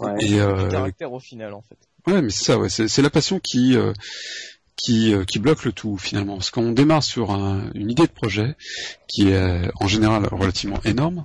[0.00, 0.14] Ouais.
[0.20, 1.76] Et euh, caractère au final, en fait.
[2.10, 3.92] Ouais, mais c'est ça, ouais, c'est c'est la passion qui euh,
[4.76, 8.12] qui euh, qui bloque le tout finalement, parce qu'on démarre sur un- une idée de
[8.12, 8.56] projet
[9.08, 11.24] qui est en général relativement énorme.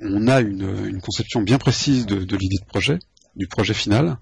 [0.00, 2.98] On a une, une conception bien précise de, de l'idée de projet,
[3.36, 4.16] du projet final,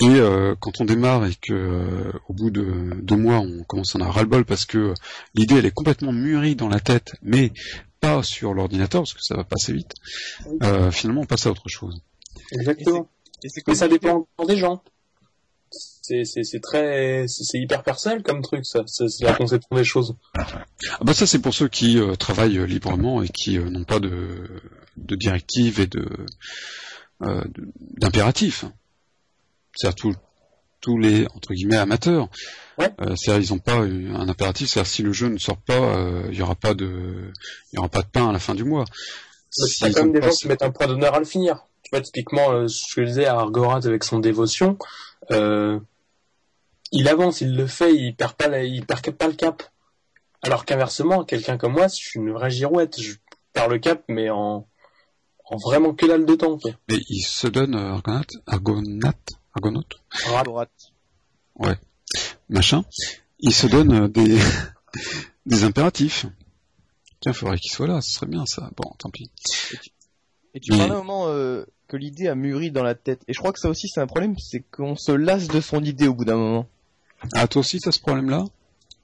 [0.00, 3.94] et euh, quand on démarre et que euh, au bout de deux mois on commence
[3.94, 4.94] à en avoir ras-le-bol parce que
[5.34, 7.52] l'idée elle est complètement mûrie dans la tête, mais
[8.00, 9.94] pas sur l'ordinateur parce que ça va passer vite.
[10.62, 12.02] euh, finalement on passe à autre chose.
[12.52, 13.08] Exactement.
[13.42, 14.82] Et c'est Mais ça dépend encore des gens.
[15.70, 18.82] C'est, c'est, c'est très, c'est, hyper personnel comme truc, ça.
[18.86, 20.16] C'est, la conception des choses.
[20.36, 20.64] Ah
[21.02, 24.48] bah ça c'est pour ceux qui euh, travaillent librement et qui euh, n'ont pas de,
[24.96, 26.08] de directives et de
[27.22, 27.44] euh,
[27.78, 28.64] d'impératifs.
[29.76, 30.14] C'est-à-dire tous
[30.80, 32.28] tous les entre guillemets amateurs.
[32.78, 32.90] Ouais.
[33.00, 34.68] Euh, c'est-à-dire ils n'ont pas un impératif.
[34.68, 37.30] C'est-à-dire si le jeu ne sort pas, euh, il y aura pas de
[37.72, 38.84] il y aura pas de pain à la fin du mois.
[39.50, 41.64] Si t'as ils quand même des gens qui mettent un point d'honneur à le finir.
[41.82, 44.78] Tu vois, typiquement, euh, ce que je disais à Argorat avec son dévotion,
[46.92, 49.62] il avance, il le fait, il perd pas, la- il perd pas le cap.
[50.42, 53.00] Alors qu'inversement, quelqu'un comme moi, je suis une vraie girouette.
[53.00, 53.14] Je
[53.52, 54.66] perds le cap, mais en,
[55.44, 56.58] en vraiment que dalle de temps.
[56.58, 56.70] quoi.
[56.88, 57.92] Mais il se donne euh,
[59.54, 59.82] Argonaut,
[60.26, 60.36] Argonaut,
[61.58, 61.76] Argorat.
[62.48, 62.84] machin.
[63.40, 64.38] Il se donne euh, des
[65.46, 66.26] des impératifs.
[67.20, 68.70] Tiens, faudrait qu'il soit là, ce serait bien ça.
[68.76, 69.30] Bon, tant pis.
[70.54, 73.22] Et tu Mais- parlais à un moment euh, que l'idée a mûri dans la tête.
[73.28, 75.82] Et je crois que ça aussi c'est un problème, c'est qu'on se lasse de son
[75.82, 76.66] idée au bout d'un moment.
[77.34, 78.44] Ah, toi aussi, t'as ce problème-là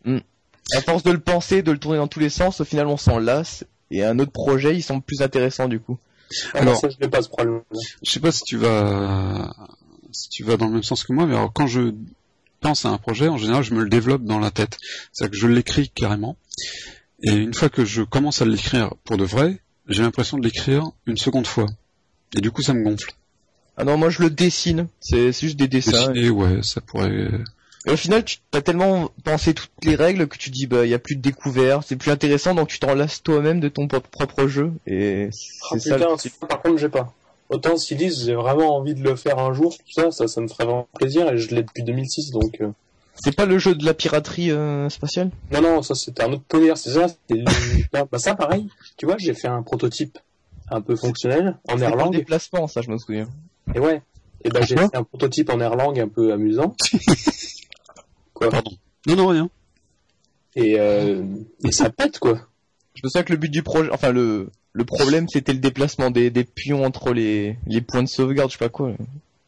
[0.06, 2.96] À force de le penser, de le tourner dans tous les sens, au final on
[2.96, 3.64] s'en lasse.
[3.90, 5.98] Et un autre projet, il semble plus intéressant du coup.
[6.54, 7.62] Alors- Alors, ça, je n'ai pas ce problème.
[8.02, 9.54] Je sais pas si tu vas
[10.22, 11.92] si tu vas dans le même sens que moi, mais alors quand je
[12.61, 14.79] pense à un projet, en général, je me le développe dans la tête.
[15.12, 16.37] C'est-à-dire que je l'écris carrément.
[17.22, 20.85] Et une fois que je commence à l'écrire pour de vrai, j'ai l'impression de l'écrire
[21.07, 21.66] une seconde fois.
[22.37, 23.12] Et du coup, ça me gonfle.
[23.76, 24.88] Ah non, moi je le dessine.
[25.00, 26.12] C'est juste des dessins.
[26.12, 27.29] Dessiner, ouais, ça pourrait.
[27.87, 30.90] Et au final, tu as tellement pensé toutes les règles que tu dis bah il
[30.90, 33.87] y a plus de découvertes, c'est plus intéressant, donc tu t'en lasses toi-même de ton
[33.87, 34.72] pro- propre jeu.
[34.87, 35.94] Et Ah, c'est ça.
[35.96, 37.14] putain, le- ça, par contre, j'ai pas.
[37.48, 40.40] Autant s'ils disent, j'ai vraiment envie de le faire un jour, tout ça, ça, ça
[40.40, 42.61] me ferait vraiment plaisir, et je l'ai depuis 2006, donc...
[42.61, 42.70] euh,
[43.14, 45.30] C'est pas le jeu de la piraterie euh, spatiale?
[45.52, 47.44] Non, non, ça c'était un autre délire, c'est ça, c'était...
[47.92, 50.18] bah ça, pareil, tu vois, j'ai fait un prototype
[50.70, 53.28] un peu fonctionnel, en C'est Erlang, déplacement, ça je me souviens.
[53.74, 54.02] et ouais,
[54.44, 56.74] et ben j'ai fait un prototype en Erlang un peu amusant.
[58.35, 58.50] Quoi?
[58.50, 58.72] Pardon.
[59.06, 59.48] Non, non, rien.
[60.56, 61.22] et, euh,
[61.64, 62.40] et ça pète quoi.
[62.94, 66.10] Je me souviens que le but du projet, enfin le le problème c'était le déplacement
[66.10, 68.92] des, des pions entre les les points de sauvegarde, je sais pas quoi.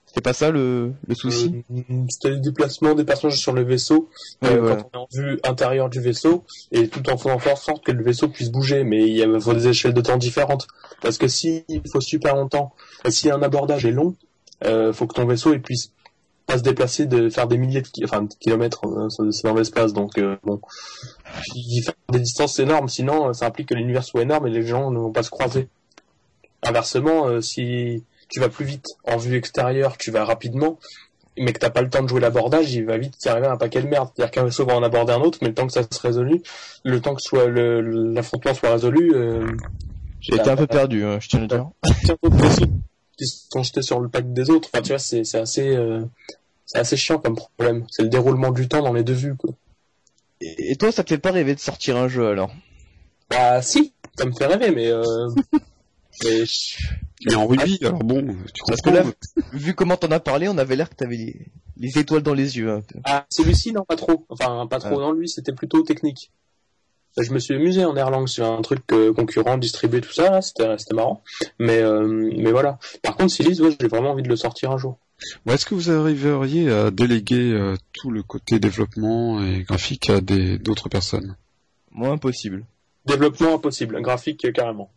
[0.07, 4.09] C'était pas ça le, le souci Euh, C'était le déplacement des personnages sur le vaisseau
[4.41, 4.77] Ouais, euh, voilà.
[4.77, 7.93] quand on est en vue intérieure du vaisseau et tout en faisant en sorte que
[7.93, 10.67] le vaisseau puisse bouger mais il y a faut des échelles de temps différentes
[11.03, 12.73] parce que si il faut super longtemps
[13.11, 14.17] si un abordage est long
[14.65, 15.93] euh, faut que ton vaisseau il puisse
[16.49, 18.81] pas se déplacer de faire des milliers de, enfin, de kilomètres
[19.31, 20.61] c'est dans l'espace donc euh, bon
[21.55, 24.67] il faut des distances énormes sinon euh, ça implique que l'univers soit énorme et les
[24.67, 25.69] gens ne vont pas se croiser
[26.63, 30.79] inversement euh, si tu vas plus vite en vue extérieure tu vas rapidement
[31.37, 33.81] mais que t'as pas le temps de jouer l'abordage, il va vite t'arriver un paquet
[33.81, 34.09] de merde.
[34.13, 36.43] C'est-à-dire qu'un vaisseau va en aborder un autre, mais le temps que ça se résolu,
[36.85, 39.47] le temps que soit l'affrontement soit résolu, euh,
[40.21, 41.69] J'ai été un peu perdu, hein, je tiens à le dire.
[43.19, 44.71] qui sont jetés sur le pack des autres.
[44.73, 46.05] Enfin, tu vois, c'est c'est assez, euh,
[46.65, 47.87] c'est assez chiant comme problème.
[47.91, 49.51] C'est le déroulement du temps dans les deux vues, quoi.
[50.41, 52.53] Et, et toi, ça te fait pas rêver de sortir un jeu alors?
[53.29, 55.29] Bah, si, ça me fait rêver, mais, euh,
[57.27, 59.05] mais en rugby, alors bon, tu Parce que comprends.
[59.05, 59.13] là,
[59.53, 62.57] vu comment t'en as parlé, on avait l'air que t'avais les, les étoiles dans les
[62.57, 62.71] yeux.
[62.71, 62.99] un peu.
[63.05, 64.25] Ah, celui-ci, non, pas trop.
[64.29, 64.99] Enfin, pas trop.
[64.99, 65.03] Ah.
[65.03, 66.31] Non, lui, c'était plutôt technique.
[67.21, 70.43] Je me suis amusé en Erlang sur un truc euh, concurrent, distribué, tout ça, là,
[70.43, 71.23] c'était c'était marrant.
[71.59, 72.79] Mais, euh, mais voilà.
[73.03, 74.99] Par contre, ouais, j'ai vraiment envie de le sortir un jour.
[75.49, 80.89] Est-ce que vous arriveriez à déléguer euh, tout le côté développement et graphique à d'autres
[80.89, 81.37] personnes?
[81.91, 82.65] Moi, impossible.
[83.07, 84.93] Développement impossible, graphique euh, carrément.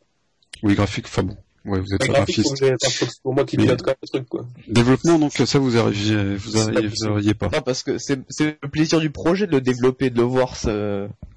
[0.64, 1.38] Oui, graphique, enfin bon.
[1.64, 2.56] Ouais, vous êtes graphiste.
[2.80, 4.48] c'est pour moi qui Mais- pilote quand même le truc, quoi.
[4.68, 7.12] Développement, donc ça vous arriviez, vous arriviez, vous possible.
[7.12, 7.50] arriviez pas.
[7.54, 10.56] Non, parce que c'est c'est le plaisir du projet de le développer, de le voir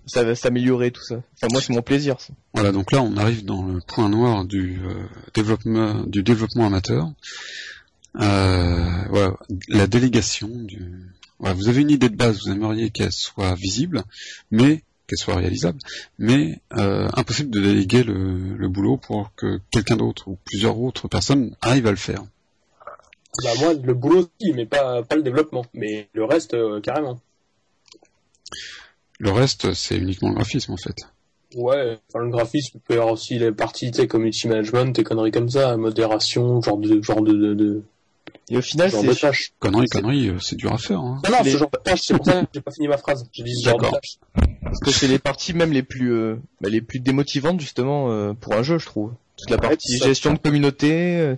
[0.06, 1.16] s'améliorer, tout ça.
[1.36, 2.20] Enfin, moi, c'est mon plaisir.
[2.20, 2.32] Ça.
[2.54, 4.94] Voilà, donc là on arrive dans le point noir du euh,
[5.34, 7.10] développement du développement amateur.
[8.20, 9.36] Euh, voilà,
[9.68, 10.80] la délégation du.
[11.40, 14.04] Voilà, vous avez une idée de base, vous aimeriez qu'elle soit visible,
[14.50, 15.78] mais qu'elle soit réalisable,
[16.18, 21.08] mais euh, impossible de déléguer le, le boulot pour que quelqu'un d'autre ou plusieurs autres
[21.08, 22.22] personnes arrivent à le faire.
[23.42, 25.66] Bah, moi, le boulot, si, mais pas, pas le développement.
[25.74, 27.20] Mais le reste, euh, carrément.
[29.18, 30.96] Le reste, c'est uniquement le graphisme en fait.
[31.54, 35.30] Ouais, enfin, le graphisme peut y avoir aussi les parties, tu community management, des conneries
[35.30, 37.82] comme ça, modération, genre de, genre de, de, de,
[38.50, 39.52] Et au final, genre de c'est tâches.
[39.60, 40.98] Conneries, conneries, euh, c'est dur à faire.
[40.98, 41.22] Hein.
[41.24, 42.96] Non, non, Les- ce genre de tâches, c'est pour ça que j'ai pas fini ma
[42.98, 43.28] phrase.
[43.32, 43.86] J'ai dit ce genre de.
[44.64, 48.32] Parce que c'est les parties même les plus euh, bah, les plus démotivantes justement euh,
[48.34, 49.12] pour un jeu, je trouve.
[49.36, 51.36] Toute la Ouais, partie ça- gestion de communauté, euh,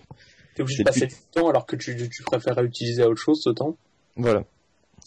[0.55, 3.21] T'es obligé C'est de passer du temps alors que tu, tu préfères utiliser à autre
[3.21, 3.77] chose ce temps.
[4.17, 4.45] voilà.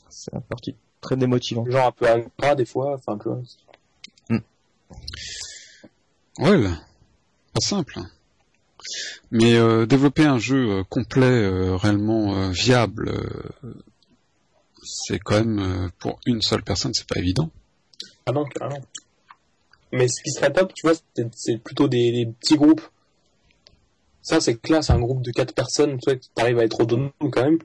[0.09, 1.69] C'est une partie très démotivante.
[1.71, 3.41] Genre un peu ingrat des fois, enfin, tu vois.
[6.39, 6.69] Ouais, là.
[7.53, 7.99] pas simple.
[9.31, 13.73] Mais euh, développer un jeu euh, complet, euh, réellement euh, viable, euh,
[14.83, 17.49] c'est quand même euh, pour une seule personne, c'est pas évident.
[18.29, 18.81] Ah non, carrément.
[19.91, 22.81] Mais ce qui serait top, tu vois, c'est- c'est plutôt des, des petits groupes.
[24.21, 27.43] Ça, c'est classe, un groupe de quatre personnes, tu vois, t'arrives à être autonome quand
[27.43, 27.57] même.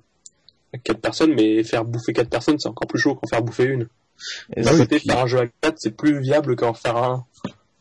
[0.82, 3.86] Quatre personnes, mais faire bouffer quatre personnes, c'est encore plus chaud qu'en faire bouffer une.
[4.56, 7.26] Et D'un oui, côté, puis- faire un jeu à c'est plus viable qu'en faire un.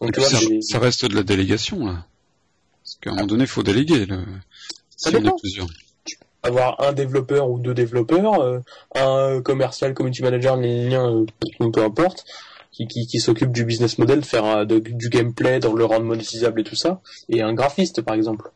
[0.01, 2.05] Donc, tu vois, ça, c'est- ça reste de la délégation, là.
[2.83, 4.05] Parce qu'à un moment donné, il faut déléguer.
[4.05, 4.17] Le...
[4.97, 5.37] Ça si on est dépend.
[5.37, 5.67] plusieurs.
[6.45, 8.59] avoir un développeur ou deux développeurs, euh,
[8.95, 11.25] un commercial, community manager, euh,
[11.71, 12.25] peu importe,
[12.73, 15.85] qui, qui, qui s'occupe du business model, de faire euh, de- du gameplay, de le
[15.85, 18.51] rendre monétisable et tout ça, et un graphiste par exemple.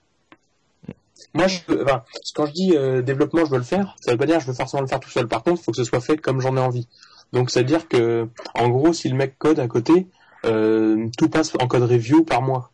[1.33, 2.03] Moi, je, enfin,
[2.35, 4.47] quand je dis euh, développement, je veux le faire, ça veut pas dire que je
[4.47, 5.27] veux forcément le faire tout seul.
[5.27, 6.87] Par contre, il faut que ce soit fait comme j'en ai envie.
[7.33, 10.07] Donc, ça veut dire que, en gros, si le mec code à côté,
[10.45, 12.71] euh, tout passe en code review par mois.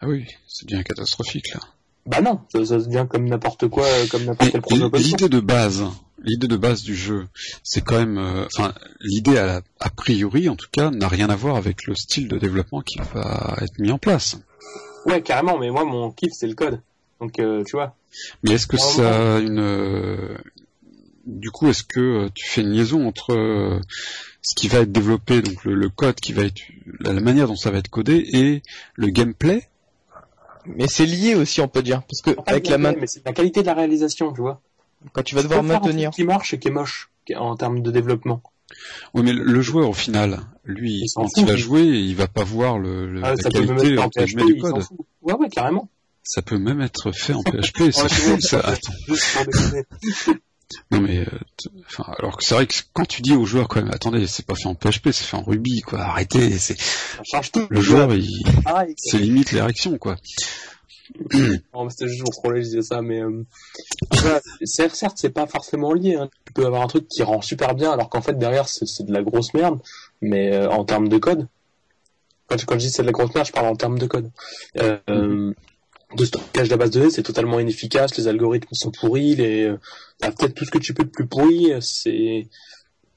[0.00, 1.60] Ah oui, c'est bien catastrophique, là.
[2.06, 5.84] Bah non, ça, ça devient comme n'importe quoi, comme n'importe quel projet l'idée de base,
[6.24, 7.26] l'idée de base du jeu,
[7.62, 11.28] c'est quand même, euh, enfin, l'idée à, la- a priori, en tout cas, n'a rien
[11.30, 14.38] à voir avec le style de développement qui va être mis en place.
[15.06, 16.80] Ouais, carrément, mais moi, mon kiff, c'est le code.
[17.20, 17.94] Donc, euh, tu vois.
[18.42, 20.36] Mais est-ce que ça a une, euh,
[21.26, 23.80] du coup, est-ce que tu fais une liaison entre
[24.42, 26.60] ce qui va être développé, donc le, le code qui va être,
[27.00, 28.62] la, la manière dont ça va être codé, et
[28.96, 29.68] le gameplay?
[30.66, 33.32] Mais c'est lié aussi, on peut dire, parce que avec la main, mais c'est la
[33.32, 34.60] qualité de la réalisation, tu vois.
[35.12, 37.82] Quand tu vas devoir un maintenir, truc qui marche et qui est moche en termes
[37.82, 38.42] de développement.
[39.14, 42.26] Oui, mais le- joueur, au final, lui, Il quand fout, il va jouer, il va
[42.26, 44.82] pas voir le, le- Ah, la ça peut même qualité être en PHP, du code.
[45.20, 45.88] Ouais, ouais, carrément.
[46.24, 47.90] Ça peut même être fait en PHP.
[47.92, 48.92] c'est bon, ça- attends.
[49.08, 49.84] Juste pour déconner.
[50.90, 51.26] Non mais, euh,
[51.86, 54.46] enfin, alors que c'est vrai que quand tu dis aux joueurs quand même, attendez, c'est
[54.46, 56.00] pas fait en PHP, c'est fait en Ruby, quoi.
[56.00, 57.66] Arrêtez, c'est Ça change tout.
[57.68, 58.26] le joueur, il,
[58.96, 60.16] c'est limite l'érection, quoi.
[61.74, 63.44] non, c'était juste pour troller, je disais ça, mais euh,
[64.10, 66.14] voilà, certes, c'est pas forcément lié.
[66.14, 66.28] Hein.
[66.46, 69.12] Tu peux avoir un truc qui rend super bien, alors qu'en fait derrière c'est de
[69.12, 69.80] la grosse merde,
[70.20, 71.48] mais euh, en termes de code.
[72.46, 74.30] Quand, quand je dis c'est de la grosse merde, je parle en termes de code.
[74.78, 75.52] Euh, euh,
[76.14, 79.74] de stockage de la base de données, c'est totalement inefficace, les algorithmes sont pourris, les
[80.18, 82.48] t'as peut-être tout ce que tu peux de plus pourri, c'est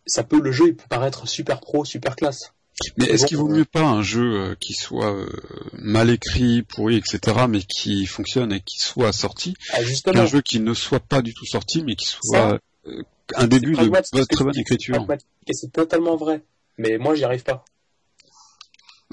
[0.06, 2.55] ça peut le jeu il peut paraître super pro, super classe.
[2.98, 5.30] Mais est-ce Bon, qu'il vaut euh, mieux pas un jeu euh, qui soit euh,
[5.74, 10.60] mal écrit, pourri, etc., mais qui fonctionne et qui soit sorti, Ah, qu'un jeu qui
[10.60, 13.04] ne soit pas du tout sorti, mais qui Ça, soit euh,
[13.36, 15.08] un début de que très bonne écriture
[15.48, 16.44] Et c'est totalement vrai.
[16.78, 17.64] Mais moi, j'y arrive pas.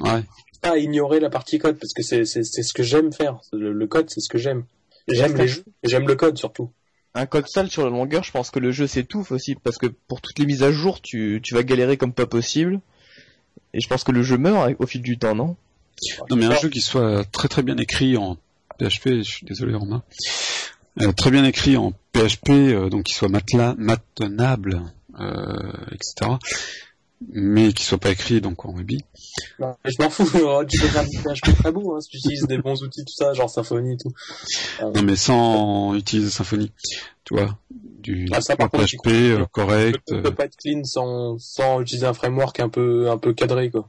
[0.00, 0.24] Ouais.
[0.60, 3.40] Pas à ignorer la partie code, parce que c'est, c'est, c'est ce que j'aime faire.
[3.52, 4.64] Le, le code, c'est ce que j'aime.
[5.08, 6.70] J'aime les jeux, et j'aime le code surtout.
[7.14, 9.86] Un code sale sur la longueur, je pense que le jeu s'étouffe aussi, parce que
[9.86, 12.80] pour toutes les mises à jour, tu, tu vas galérer comme pas possible.
[13.74, 15.56] Et je pense que le jeu meurt au fil du temps, non?
[16.30, 18.36] Non, mais un jeu qui soit très très bien écrit en
[18.78, 20.02] PHP, je suis désolé Romain,
[21.00, 24.82] euh, très bien écrit en PHP, euh, donc qui soit matela- maintenable,
[25.20, 26.32] euh, etc.,
[27.30, 29.04] mais qui soit pas écrit donc en Ruby.
[29.58, 32.16] Mais je m'en fous, genre, tu peux faire du PHP très beau, hein, si tu
[32.18, 34.12] utilises des bons outils, tout ça, genre Symfony et tout.
[34.80, 36.72] Non, mais sans utiliser Symfony,
[37.24, 40.00] tu vois, du Ah, ça, par contre, PHP euh, correct.
[40.10, 43.32] Euh, code peut pas être clean sans, sans utiliser un framework un peu, un peu
[43.32, 43.88] cadré, quoi.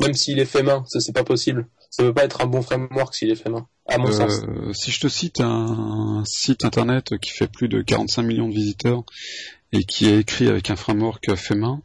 [0.00, 1.68] Même s'il est fait main, ça c'est pas possible.
[1.90, 4.40] Ça peut pas être un bon framework s'il est fait main, à mon sens.
[4.48, 8.54] Euh, si je te cite un site internet qui fait plus de 45 millions de
[8.54, 9.04] visiteurs
[9.72, 11.82] et qui est écrit avec un framework fait main,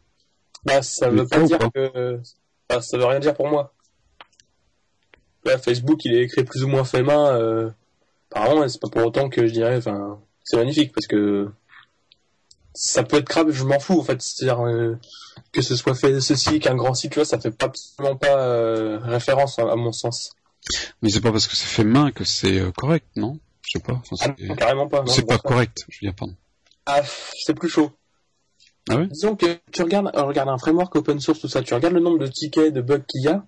[0.68, 2.20] Bah, ça veut pas dire pas que,
[2.68, 3.72] bah, ça veut rien dire pour moi.
[5.44, 7.70] Là, Facebook, il est écrit plus ou moins fait main, euh,
[8.36, 11.48] et c'est pas pour autant que je dirais, enfin, c'est magnifique, parce que
[12.74, 14.98] ça peut être grave, je m'en fous, en fait, c'est-à-dire, euh,
[15.52, 19.58] que ce soit fait ceci, qu'un grand site, vois, ça fait absolument pas, euh, référence,
[19.58, 20.32] à, à mon sens.
[21.00, 23.38] mais c'est pas parce que c'est fait main que c'est euh, correct, non?
[23.62, 23.94] Je sais pas.
[24.10, 25.04] Enfin, Ah, non, carrément pas.
[25.06, 26.34] c'est pas correct, je veux dire, pardon.
[26.86, 27.02] Ah,
[27.44, 27.90] c'est plus chaud.
[28.90, 31.94] Ah Disons que tu regardes, euh, regarde un framework open source, tout ça, tu regardes
[31.94, 33.44] le nombre de tickets, de bugs qu'il y a.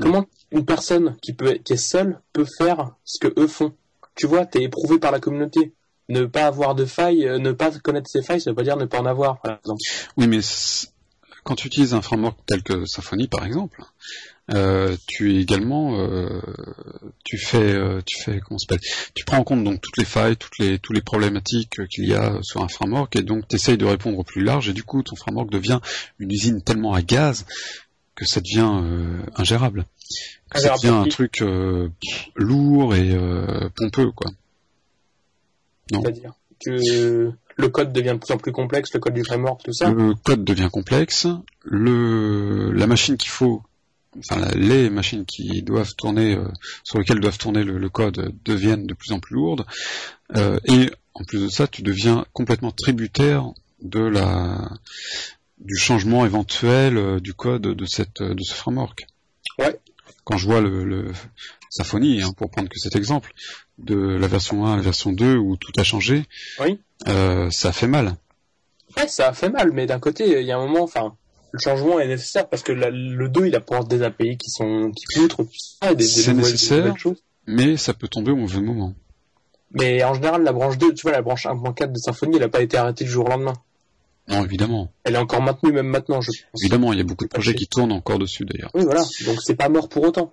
[0.00, 3.74] Comment une personne qui peut, qui est seule peut faire ce que eux font
[4.14, 5.74] Tu vois, t'es éprouvé par la communauté.
[6.08, 8.76] Ne pas avoir de failles, euh, ne pas connaître ses failles, ça veut pas dire
[8.76, 9.80] ne pas en avoir, par exemple.
[10.16, 10.40] Oui, mais
[11.42, 13.82] quand tu utilises un framework tel que Symfony, par exemple,
[14.54, 16.40] euh, tu es également, euh,
[17.24, 18.80] tu fais, euh, tu fais, comment s'appelle?
[19.14, 22.14] Tu prends en compte donc toutes les failles, toutes les, tous les problématiques qu'il y
[22.14, 24.82] a sur un framework, et donc tu essayes de répondre au plus large, et du
[24.82, 25.80] coup ton framework devient
[26.18, 27.44] une usine tellement à gaz
[28.14, 29.86] que ça devient euh, ingérable.
[30.50, 31.90] Que ça devient un truc euh,
[32.34, 34.30] lourd et euh, pompeux, quoi.
[35.92, 36.00] Non.
[36.00, 36.32] C'est-à-dire
[36.64, 39.90] que le code devient de plus en plus complexe, le code du framework, tout ça?
[39.90, 41.26] Le code devient complexe.
[41.62, 43.62] Le, la machine qu'il faut,
[44.18, 46.48] enfin les machines qui doivent tourner, euh,
[46.84, 49.66] sur lesquelles doivent tourner le, le code, deviennent de plus en plus lourdes.
[50.36, 53.46] Euh, et en plus de ça, tu deviens complètement tributaire
[53.82, 54.70] de la
[55.58, 59.06] du changement éventuel euh, du code de cette de ce framework.
[59.58, 59.78] Ouais.
[60.24, 61.12] Quand je vois le, le
[61.70, 63.32] Symfony, hein, pour prendre que cet exemple,
[63.78, 66.24] de la version 1 à la version 2 où tout a changé,
[66.60, 66.78] Oui.
[67.08, 68.14] euh, ça fait mal.
[68.96, 71.14] Ouais, ça a fait mal, mais d'un côté, il y a un moment, enfin,
[71.52, 74.90] le changement est nécessaire parce que la- le 2, il apporte des API qui sont,
[74.92, 75.42] qui poutrent,
[75.82, 76.78] et des, des C'est nouvelles, des nécessaire.
[76.84, 77.22] nouvelles choses.
[77.46, 78.94] mais ça peut tomber au mauvais moment.
[79.72, 82.48] Mais en général, la branche 2, tu vois, la branche 1.4 de Symfony, elle a
[82.48, 83.52] pas été arrêtée du jour au lendemain.
[84.28, 84.92] Non, évidemment.
[85.04, 86.62] Elle est encore maintenue même maintenant, je pense.
[86.62, 88.70] Évidemment, il y a beaucoup de projets qui tournent encore dessus d'ailleurs.
[88.74, 89.02] Oui, voilà.
[89.26, 90.30] Donc c'est pas mort pour autant.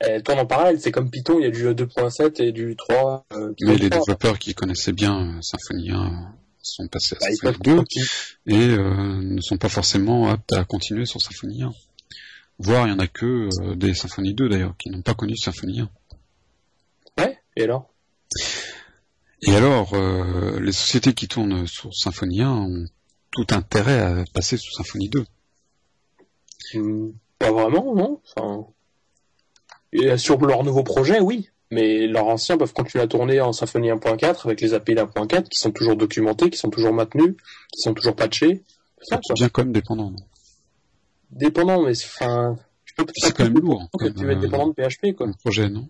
[0.00, 3.26] Elle tourne en parallèle, c'est comme Python, il y a du 2.7 et du 3.
[3.34, 4.00] Euh, Mais les 3.
[4.00, 8.06] développeurs qui connaissaient bien euh, Symfony 1 sont passés à Bah, peuvent 2 continuer.
[8.46, 11.72] et euh, ne sont pas forcément aptes à continuer sur Symfony 1.
[12.58, 15.36] Voire il y en a que euh, des Symfony 2 d'ailleurs qui n'ont pas connu
[15.36, 15.90] Symfony 1.
[17.18, 17.90] Ouais, et alors?
[19.42, 22.84] Et alors, euh, les sociétés qui tournent sur Symfony 1 ont
[23.30, 25.24] tout intérêt à passer sous Symfony 2.
[26.74, 28.20] Hmm, Pas vraiment, non?
[28.36, 28.66] Enfin...
[29.92, 31.48] et Sur leur nouveau projet, oui.
[31.70, 35.58] Mais leurs anciens peuvent continuer à tourner en Symfony 1.4 avec les API d'1.4 qui
[35.60, 37.34] sont toujours documentés, qui sont toujours maintenus,
[37.72, 38.64] qui sont toujours patchés.
[39.02, 39.34] Ça, quoi.
[39.34, 40.10] bien quand même dépendant.
[40.10, 40.16] non?
[41.30, 42.56] Dépendant, mais c'est- enfin...
[42.84, 45.28] Je peux C'est quand même lourd que tu vas être euh, dépendant de PHP, quoi.
[45.38, 45.88] projet, non?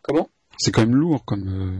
[0.00, 0.28] Comment?
[0.56, 1.78] C'est quand même lourd comme euh,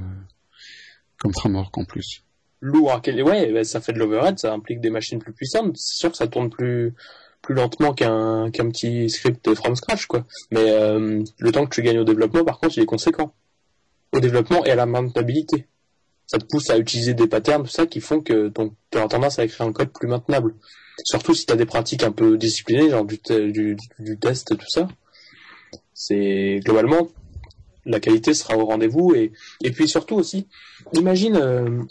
[1.18, 2.22] comme framework en plus.
[2.60, 5.98] lourd quel ouais bah, ça fait de l'overhead ça implique des machines plus puissantes c'est
[5.98, 6.94] sûr que ça tourne plus
[7.42, 10.24] plus lentement qu'un qu'un petit script from scratch quoi.
[10.50, 13.34] Mais euh, le temps que tu gagnes au développement par contre il est conséquent.
[14.12, 15.66] Au développement et à la maintenabilité.
[16.26, 18.52] Ça te pousse à utiliser des patterns tout ça qui font que
[18.90, 20.54] tu as tendance à écrire un code plus maintenable.
[21.04, 23.18] Surtout si tu as des pratiques un peu disciplinées genre du,
[23.50, 24.88] du, du test tout ça.
[25.94, 27.08] C'est globalement
[27.84, 29.32] la qualité sera au rendez-vous et,
[29.62, 30.46] et puis surtout aussi,
[30.92, 31.82] imagine euh,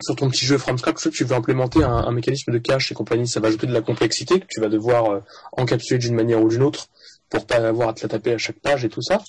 [0.00, 3.26] sur ton petit jeu from scratch, tu veux implémenter un, mécanisme de cache et compagnie,
[3.26, 5.20] ça va ajouter de la complexité que tu vas devoir euh,
[5.52, 6.88] encapsuler d'une manière ou d'une autre
[7.28, 9.22] pour pas avoir à te la taper à chaque page et tout ça.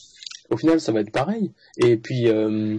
[0.49, 1.51] Au final, ça va être pareil.
[1.78, 2.78] Et puis, euh,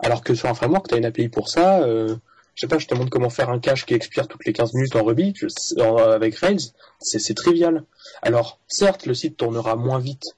[0.00, 1.82] alors que sur un framework, tu as une API pour ça.
[1.82, 2.16] Euh,
[2.54, 4.74] je sais pas, je te montre comment faire un cache qui expire toutes les 15
[4.74, 5.34] minutes en Ruby
[5.78, 7.84] avec Rails, c'est trivial.
[8.22, 10.36] Alors, certes, le site tournera moins vite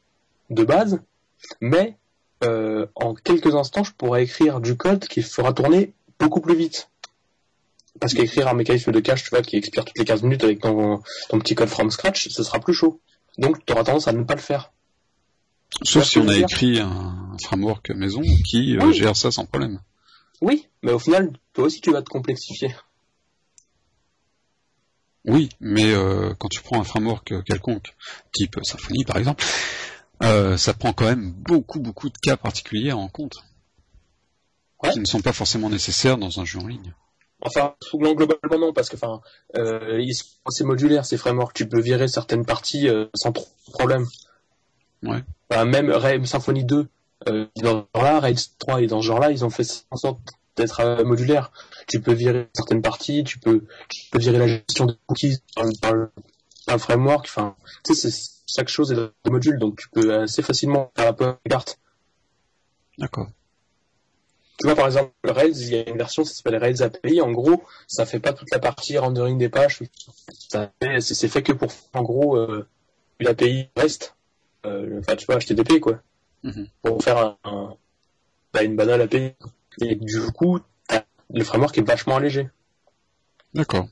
[0.48, 0.98] de base,
[1.61, 1.96] mais
[2.44, 6.88] euh, en quelques instants, je pourrais écrire du code qui fera tourner beaucoup plus vite.
[8.01, 10.61] Parce qu'écrire un mécanisme de cache, tu vois, qui expire toutes les 15 minutes avec
[10.61, 13.01] ton, ton petit code from scratch, ce sera plus chaud.
[13.38, 14.72] Donc, tu auras tendance à ne pas le faire.
[15.82, 19.80] Sauf si on a écrit un framework maison qui euh, gère ça sans problème.
[20.40, 22.74] Oui, mais au final, toi aussi, tu vas te complexifier.
[25.24, 27.94] Oui, mais euh, quand tu prends un framework quelconque,
[28.32, 29.44] type Symfony par exemple,
[30.22, 33.44] euh, ça prend quand même beaucoup, beaucoup de cas particuliers en compte,
[34.82, 34.90] ouais.
[34.92, 36.94] qui ne sont pas forcément nécessaires dans un jeu en ligne.
[37.43, 39.20] Enfin, globalement non, parce que enfin,
[39.57, 41.55] euh, ils sont assez modulaires ces frameworks.
[41.55, 44.07] Tu peux virer certaines parties euh, sans trop de problème.
[45.03, 45.22] Ouais.
[45.51, 46.89] Enfin, même Ray Symfony 2,
[47.28, 50.20] euh, dans ce genre-là, Rails 3 et dans ce genre-là, ils ont fait en sorte
[50.57, 51.53] d'être euh, modulaires.
[51.87, 55.39] Tu peux virer certaines parties, tu peux, tu peux virer la gestion des cookies
[55.82, 56.11] par le
[56.78, 57.26] framework.
[57.26, 58.11] Enfin, tu sais,
[58.47, 61.78] chaque chose est dans le module, donc tu peux assez facilement faire la carte.
[62.99, 63.28] D'accord.
[64.59, 67.20] Tu vois, par exemple, Rails, il y a une version, ça s'appelle Rails API.
[67.20, 69.82] En gros, ça fait pas toute la partie rendering des pages.
[71.00, 72.66] C'est fait que pour, en gros, euh,
[73.20, 74.14] une API REST.
[74.64, 76.00] Euh, enfin, tu vois, HTTP, quoi.
[76.42, 76.66] Mm -hmm.
[76.82, 77.76] Pour faire un, un
[78.52, 79.34] bah, une banale API.
[79.82, 80.59] Et du coup,
[81.34, 82.48] le framework est vachement allégé.
[83.54, 83.88] D'accord.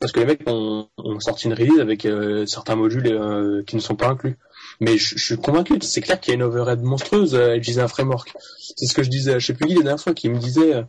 [0.00, 3.76] Parce que les mecs ont, ont sorti une release avec euh, certains modules euh, qui
[3.76, 4.36] ne sont pas inclus.
[4.80, 7.80] Mais je, je suis convaincu, c'est clair qu'il y a une overhead monstrueuse à utiliser
[7.80, 8.34] un framework.
[8.76, 10.38] C'est ce que je disais à je sais plus qui la dernière fois, qui me
[10.38, 10.82] disait, euh,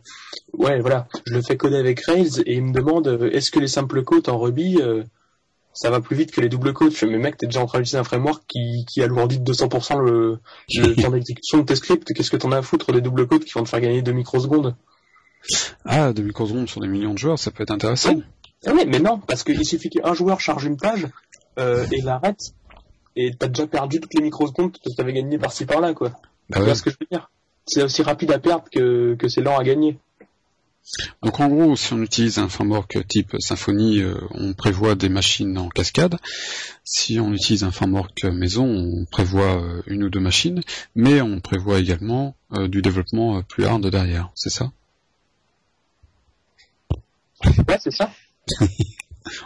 [0.52, 3.68] ouais voilà, je le fais coder avec Rails et il me demande, est-ce que les
[3.68, 4.78] simples codes en Ruby,
[5.72, 6.90] ça va plus vite que les doubles codes?
[6.90, 9.52] Je fais, mais mec, t'es déjà en train d'utiliser un framework qui, qui alourdit de
[9.52, 10.38] 200% le,
[10.74, 12.12] le temps d'exécution de tes scripts.
[12.12, 14.12] Qu'est-ce que t'en as à foutre des doubles codes qui vont te faire gagner 2
[14.12, 14.74] microsecondes?
[15.84, 18.14] Ah, 2 microsecondes sur des millions de joueurs, ça peut être intéressant.
[18.14, 18.22] Oui.
[18.64, 21.06] Ah oui, mais non, parce qu'il suffit qu'un joueur charge une page
[21.58, 22.54] euh, et l'arrête,
[23.14, 26.10] et t'as déjà perdu toutes les microsecondes que t'avais gagné par-ci par-là, quoi.
[26.10, 26.18] Bah
[26.52, 26.64] tu ouais.
[26.64, 27.30] vois ce que je veux dire?
[27.66, 29.98] C'est aussi rapide à perdre que, que c'est lent à gagner.
[31.22, 35.58] Donc en gros, si on utilise un framework type Symfony, euh, on prévoit des machines
[35.58, 36.16] en cascade.
[36.84, 40.62] Si on utilise un framework maison, on prévoit euh, une ou deux machines,
[40.94, 44.70] mais on prévoit également euh, du développement plus hard derrière, c'est ça?
[47.44, 48.10] Ouais, c'est ça.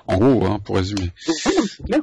[0.07, 1.11] En gros, hein, pour résumer.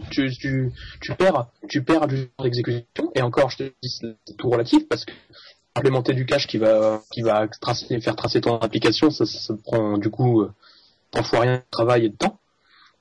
[0.10, 0.72] Tu, tu,
[1.02, 4.88] tu, perds, tu perds du temps d'exécution, et encore, je te dis, c'est tout relatif,
[4.88, 5.12] parce que
[5.76, 9.54] implémenter du cache qui va, qui va tracer, faire tracer ton application, ça, ça, ça
[9.64, 10.52] prend du coup euh,
[11.12, 12.40] parfois rien de travail et de temps.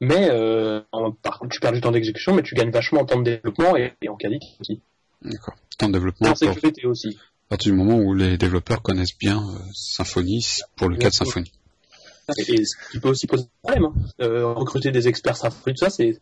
[0.01, 3.07] Mais euh, en, par contre, tu perds du temps d'exécution, mais tu gagnes vachement en
[3.07, 4.83] temps de développement et, et en qualité aussi.
[5.23, 5.55] D'accord.
[5.79, 6.29] Temps de développement.
[6.29, 7.17] En sécurité aussi.
[7.47, 10.45] À partir du moment où les développeurs connaissent bien euh, Symfony,
[10.77, 11.51] pour le cas de Symfony.
[12.39, 13.85] Et ce qui peut aussi poser problème.
[13.85, 13.95] Hein.
[14.21, 15.51] Euh, recruter des experts ça,
[15.91, 16.19] c'est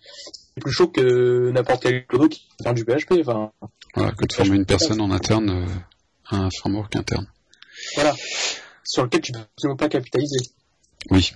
[0.60, 3.20] plus chaud que n'importe quel clodo qui fait du PHP.
[3.20, 3.52] Enfin,
[3.94, 5.66] voilà, que de former une personne en interne euh,
[6.26, 7.26] à un framework interne.
[7.94, 8.14] Voilà.
[8.84, 10.50] Sur lequel tu peux absolument pas capitaliser.
[11.10, 11.32] Oui.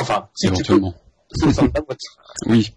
[0.00, 0.94] Enfin, si éventuellement.
[1.38, 1.70] Tu peux, c'est
[2.46, 2.74] oui.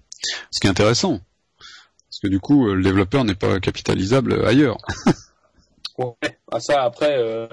[0.51, 1.19] Ce qui est intéressant.
[1.57, 4.77] Parce que du coup, le développeur n'est pas capitalisable ailleurs.
[5.97, 6.39] ouais.
[6.51, 7.47] Ah, ça, après, euh,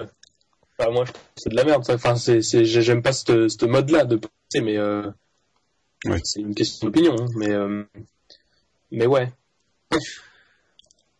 [0.79, 1.05] Enfin, moi,
[1.35, 1.83] c'est de la merde.
[1.83, 1.95] Ça.
[1.95, 5.09] Enfin, c'est, j'aime pas ce, mode-là de penser, mais euh,
[6.05, 6.21] ouais.
[6.23, 7.15] c'est une question d'opinion.
[7.19, 7.83] Hein, mais, euh,
[8.91, 9.31] mais ouais.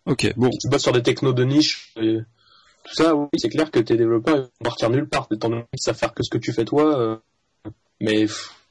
[0.06, 0.52] Ok, bon.
[0.52, 2.20] Si tu bosses sur des technos de niche, et
[2.84, 5.82] tout ça, oui, c'est clair que tes développeurs vont partir nulle part, étant donné qu'ils
[5.82, 6.98] savent faire que ce que tu fais toi.
[6.98, 7.18] Euh,
[8.00, 8.28] mais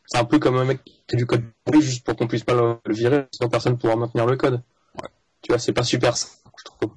[0.07, 1.43] c'est un peu comme un mec qui fait du code
[1.80, 4.62] juste pour qu'on puisse pas le, le virer, sinon personne pourra maintenir le code.
[4.95, 5.09] Ouais.
[5.43, 6.28] Tu vois, c'est pas super ça,
[6.59, 6.93] je trouve.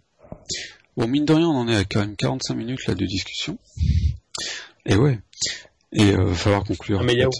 [0.99, 3.57] Bon, mine de rien, on en est à quand même 45 minutes là de discussion.
[4.85, 5.17] Et ouais.
[5.93, 6.99] Et euh, va falloir conclure.
[6.99, 7.33] Ah, mais yaourt.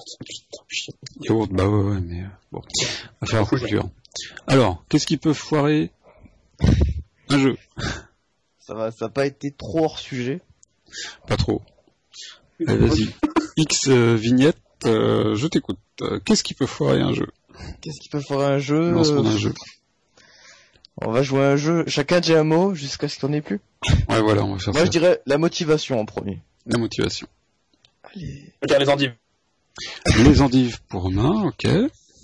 [1.20, 2.62] Yaourt, bah ouais, ouais, mais euh, bon.
[3.20, 3.90] Va falloir conclure.
[4.48, 5.92] Alors, qu'est-ce qui peut foirer
[7.28, 7.58] un jeu?
[8.60, 10.40] Ça va, ça n'a pas été trop hors sujet.
[11.28, 11.62] Pas trop.
[12.66, 13.10] Allez, vas-y.
[13.58, 14.56] X euh, vignette,
[14.86, 15.80] euh, je t'écoute.
[16.24, 17.28] qu'est-ce qui peut foirer un jeu?
[17.82, 18.92] Qu'est-ce qui peut foirer un jeu?
[18.92, 19.54] Lancement d'un jeu.
[21.02, 23.38] On va jouer à un jeu, chacun dit un mot jusqu'à ce qu'il n'y en
[23.38, 23.60] ait plus.
[24.10, 24.86] Ouais, voilà, on va faire Moi, ça.
[24.86, 26.42] je dirais la motivation en premier.
[26.66, 27.28] La motivation.
[28.04, 28.54] Allez.
[28.68, 29.14] Je les endives.
[30.18, 31.68] Les endives pour Romain, ok.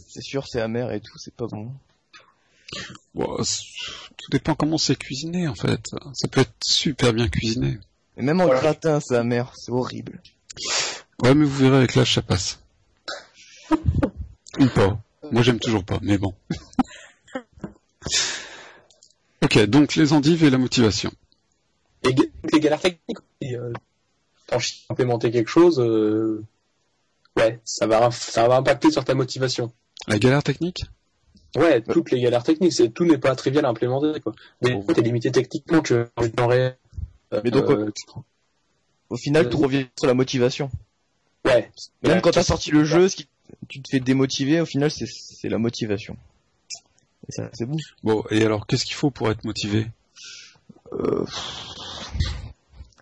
[0.10, 1.72] C'est sûr, c'est amer et tout, c'est pas bon.
[3.14, 5.92] Bon, tout dépend comment c'est cuisiné en fait.
[6.14, 7.78] Ça peut être super bien cuisiné.
[8.18, 8.60] Et même en Voilà.
[8.60, 10.22] gratin, c'est amer, c'est horrible.
[11.22, 12.60] Ouais, mais vous verrez avec l'âge ça passe.
[14.60, 15.00] Ou pas.
[15.32, 16.34] Moi j'aime toujours pas, mais bon.
[19.56, 21.12] ok, donc les endives et la motivation.
[22.04, 22.14] Et
[22.52, 23.72] les galères techniques, aussi, euh,
[24.48, 26.44] quand je implémenter quelque chose, euh,
[27.38, 29.72] ouais, ça va, ça va impacter sur ta motivation.
[30.08, 30.86] La galère technique?
[31.56, 34.34] Ouais, toutes les galères techniques, c'est tout n'est pas trivial à implémenter quoi.
[34.62, 34.84] Mais Bon.
[34.94, 36.78] t'es limité techniquement, tu as envie de temps réel.
[37.34, 38.04] Euh, Mais donc, euh, tu-
[39.10, 40.70] Au final, tout Euh, revient sur la motivation.
[41.46, 41.72] ouais.
[42.04, 43.28] Même Ouais, quand t'as sorti le jeu, ce qui,
[43.70, 46.18] tu te fais démotiver, au final, c'est, c'est la motivation.
[47.28, 47.78] Et ça, c'est bon.
[48.04, 49.88] Bon, et alors qu'est-ce qu'il faut pour être motivé
[50.94, 51.26] Euh,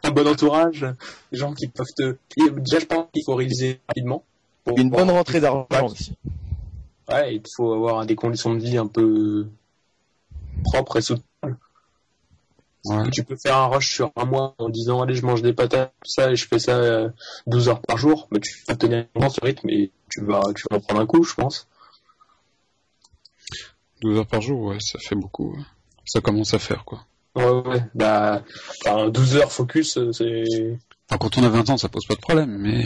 [0.03, 0.86] un bon entourage,
[1.32, 2.17] des gens qui peuvent te.
[2.38, 4.24] Déjà, je pense qu'il faut réaliser rapidement.
[4.63, 6.15] Pour une bonne rentrée d'argent aussi.
[7.09, 9.47] Ouais, il faut avoir des conditions de vie un peu
[10.63, 11.57] propres et soutenables.
[12.86, 13.09] Ouais.
[13.11, 15.93] Tu peux faire un rush sur un mois en disant allez je mange des patates
[16.03, 17.09] tout ça et je fais ça euh,
[17.47, 20.65] 12 heures par jour, mais tu vas tenir longtemps ce rythme et tu vas tu
[20.69, 21.67] vas en prendre un coup je pense.
[24.04, 25.54] 12 heures par jour, ouais, ça fait beaucoup.
[25.54, 25.64] ouais.
[26.06, 27.06] Ça commence à faire, quoi.
[27.36, 28.43] Ouais ouais bah
[28.86, 30.78] enfin, 12 heures focus euh, c'est
[31.10, 32.86] Enfin, quand on a 20 ans, ça pose pas de problème, mais...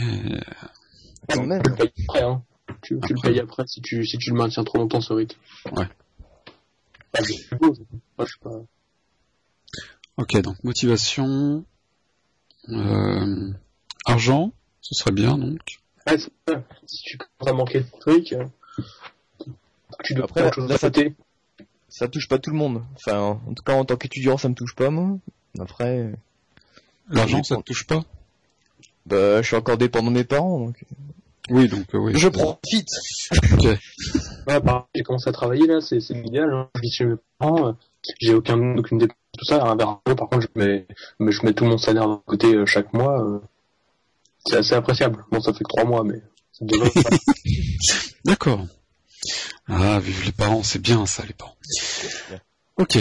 [1.28, 1.62] Quand même.
[1.62, 2.42] tu le payes après hein.
[2.82, 5.38] Tu, tu le payes après si tu si tu le maintiens trop longtemps ce rythme.
[5.72, 5.86] Ouais.
[7.12, 7.80] Bah, je suppose.
[8.16, 8.62] Moi, je sais pas.
[10.16, 11.64] Ok, donc motivation...
[12.70, 13.50] Euh,
[14.04, 15.60] argent, ce serait bien, donc.
[16.06, 16.62] Ouais, c'est ça.
[16.86, 18.44] Si tu commences à manquer de trucs, euh,
[20.04, 21.14] tu dois Après, chose là, à ça- côté.
[21.88, 22.82] Ça touche pas tout le monde.
[22.96, 25.18] Enfin, en tout cas, en tant qu'étudiant, ça me touche pas, moi.
[25.58, 26.12] Après,
[27.10, 28.04] L'argent, ça te touche pas?
[29.06, 30.84] Bah, je suis encore dépendant de mes parents, donc.
[31.50, 32.12] Oui, donc euh, oui.
[32.14, 32.88] Je profite.
[34.46, 36.52] Ouais, par j'ai commencé à travailler là, c'est c'est l'idéal.
[36.52, 36.68] Hein.
[36.74, 37.72] Je vis chez mes parents, euh,
[38.20, 39.62] j'ai aucun aucune dépense tout ça.
[39.62, 40.86] Un verre d'eau, par contre, je mets,
[41.18, 43.22] mais je mets tout mon salaire de côté euh, chaque mois.
[43.22, 43.40] euh,
[44.46, 45.24] c'est assez appréciable.
[45.30, 46.20] Bon, ça fait que trois mois, mais.
[48.24, 48.66] D'accord.
[49.66, 51.56] Ah, vive les parents, c'est bien ça, les parents.
[52.76, 52.98] Ok.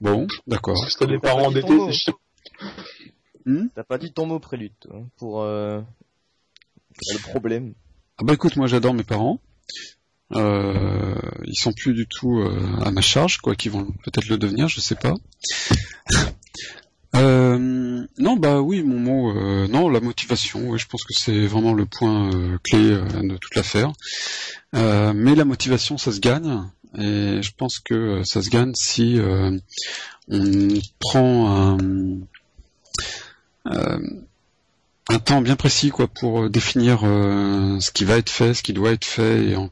[0.00, 0.76] Bon, d'accord.
[1.06, 1.92] Les parents pas dit endettés, ton mot.
[1.92, 2.18] c'est chiant.
[3.74, 5.80] T'as pas dit ton mot prélude, hein, pour euh,
[7.12, 7.74] le problème.
[8.18, 9.40] Ah bah écoute, moi j'adore mes parents.
[10.34, 14.36] Euh, ils sont plus du tout euh, à ma charge, quoi qu'ils vont peut-être le
[14.36, 15.14] devenir, je sais pas.
[17.18, 21.74] Euh, non, bah oui, mon mot, euh, non, la motivation, je pense que c'est vraiment
[21.74, 23.92] le point euh, clé de toute l'affaire.
[24.72, 26.62] Mais la motivation, ça se gagne,
[26.96, 29.18] et je pense que ça se gagne si
[30.28, 30.68] on
[31.00, 31.78] prend
[33.64, 33.98] un,
[35.24, 39.04] temps bien précis, quoi, pour définir ce qui va être fait, ce qui doit être
[39.04, 39.70] fait, et en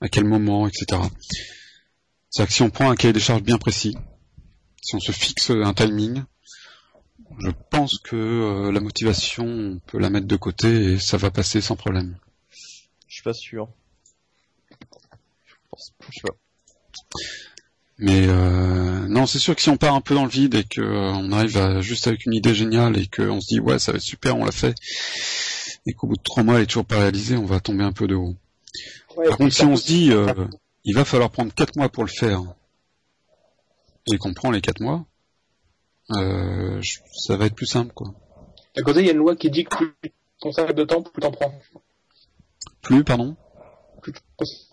[0.00, 1.00] à quel moment, etc.
[2.30, 3.96] C'est-à-dire que si on prend un cahier des charges bien précis,
[4.82, 6.22] si on se fixe un timing,
[7.38, 11.30] je pense que euh, la motivation, on peut la mettre de côté et ça va
[11.30, 12.16] passer sans problème.
[13.08, 13.68] Je suis pas sûr.
[14.70, 16.34] Je pense, pas.
[17.98, 20.64] Mais euh, non, c'est sûr que si on part un peu dans le vide et
[20.64, 23.78] que euh, on arrive à juste avec une idée géniale et qu'on se dit ouais
[23.78, 24.74] ça va être super, on l'a fait,
[25.86, 27.92] et qu'au bout de trois mois elle est toujours pas réalisée, on va tomber un
[27.92, 28.36] peu de haut.
[29.16, 30.26] Ouais, Par contre, si on se dit euh,
[30.84, 32.42] il va falloir prendre quatre mois pour le faire
[34.12, 35.04] et qu'on prend les quatre mois,
[36.16, 38.08] euh, je- ça va être plus simple quoi.
[38.76, 39.92] D'un côté, il y a une loi qui dit que plus
[40.40, 41.52] ton sac de temps, plus t'en prends.
[42.82, 43.36] Plus, pardon?
[44.02, 44.20] Plus tu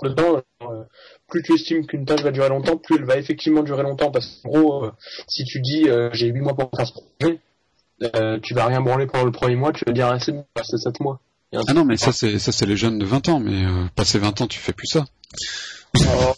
[0.03, 0.83] de temps, euh,
[1.27, 4.11] plus tu estimes qu'une tâche va durer longtemps, plus elle va effectivement durer longtemps.
[4.11, 4.91] Parce qu'en gros, euh,
[5.27, 7.39] si tu dis euh, j'ai 8 mois pour faire ce projet,
[8.15, 10.45] euh, tu vas rien branler pendant le premier mois, tu vas dire ah, c'est bon,
[10.63, 11.19] c'est 7 mois.
[11.55, 14.19] Ah non, mais ça c'est ça c'est les jeunes de 20 ans, mais euh, passé
[14.19, 15.05] 20 ans tu fais plus ça.
[15.97, 16.33] Oh,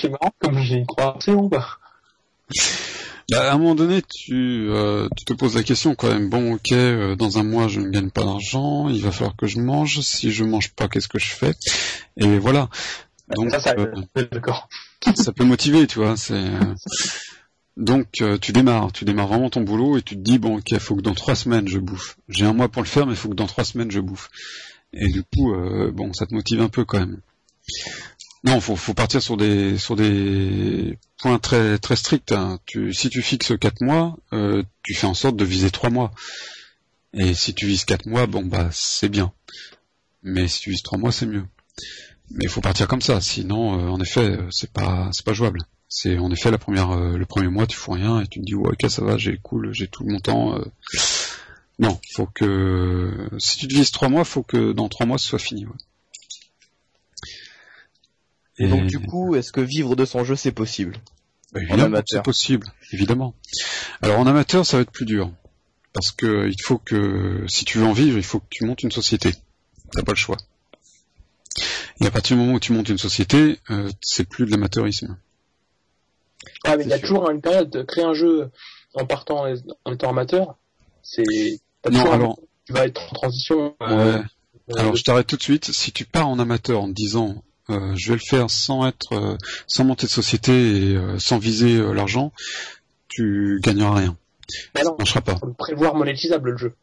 [0.00, 1.78] c'est marrant comme j'y crois assez ou pas
[3.30, 6.28] Bah, à un moment donné, tu, euh, tu te poses la question quand même.
[6.28, 8.88] Bon, ok, euh, dans un mois, je ne gagne pas d'argent.
[8.88, 10.00] Il va falloir que je mange.
[10.00, 11.54] Si je mange pas, qu'est-ce que je fais?
[12.18, 12.68] Et voilà.
[13.34, 13.94] Donc, Ça, ça, euh,
[15.14, 16.16] ça peut motiver, tu vois.
[16.16, 16.44] C'est
[17.76, 20.94] donc tu démarres, tu démarres vraiment ton boulot et tu te dis bon, ok, faut
[20.94, 22.16] que dans trois semaines je bouffe.
[22.28, 24.30] J'ai un mois pour le faire, mais il faut que dans trois semaines je bouffe.
[24.92, 25.52] Et du coup,
[25.92, 27.20] bon, ça te motive un peu quand même.
[28.44, 32.32] Non, faut, faut partir sur des sur des points très très stricts.
[32.32, 32.58] hein.
[32.66, 36.12] Tu, si tu fixes quatre mois, euh, tu fais en sorte de viser trois mois.
[37.14, 39.32] Et si tu vises quatre mois, bon bah c'est bien.
[40.22, 41.44] Mais si tu vises trois mois, c'est mieux.
[42.30, 45.32] Mais il faut partir comme ça, sinon, euh, en effet, euh, c'est pas c'est pas
[45.32, 45.60] jouable.
[45.88, 48.54] C'est en effet la première le premier mois, tu fous rien et tu te dis
[48.54, 50.58] ouais ok ça va, j'ai cool, j'ai tout mon temps.
[51.78, 55.28] Non, faut que si tu te vises trois mois, faut que dans trois mois ce
[55.28, 55.66] soit fini.
[58.58, 60.96] Et, donc du coup, est-ce que vivre de son jeu c'est possible?
[61.52, 63.34] Bah, Évidemment, c'est possible, évidemment.
[64.02, 65.30] Alors en amateur, ça va être plus dur
[65.92, 68.82] parce que il faut que si tu veux en vivre, il faut que tu montes
[68.82, 69.34] une société.
[69.92, 70.36] T'as pas le choix.
[72.00, 75.16] Et à partir du moment où tu montes une société, euh, c'est plus de l'amateurisme.
[76.64, 78.50] Ah, mais il y a toujours une période de créer un jeu
[78.94, 79.46] en partant
[79.84, 80.56] en étant amateur.
[81.02, 81.22] C'est
[81.90, 83.76] non, alors tu vas être en transition.
[83.82, 84.78] Euh, ouais.
[84.78, 85.66] alors je t'arrête tout de suite.
[85.66, 89.12] Si tu pars en amateur en te disant euh, je vais le faire sans être,
[89.12, 89.36] euh,
[89.66, 92.32] sans monter de société et euh, sans viser l'argent,
[93.08, 94.16] tu gagneras rien.
[94.74, 95.38] Mais ça ne marchera pas.
[95.56, 96.74] Prévoir monétisable le jeu.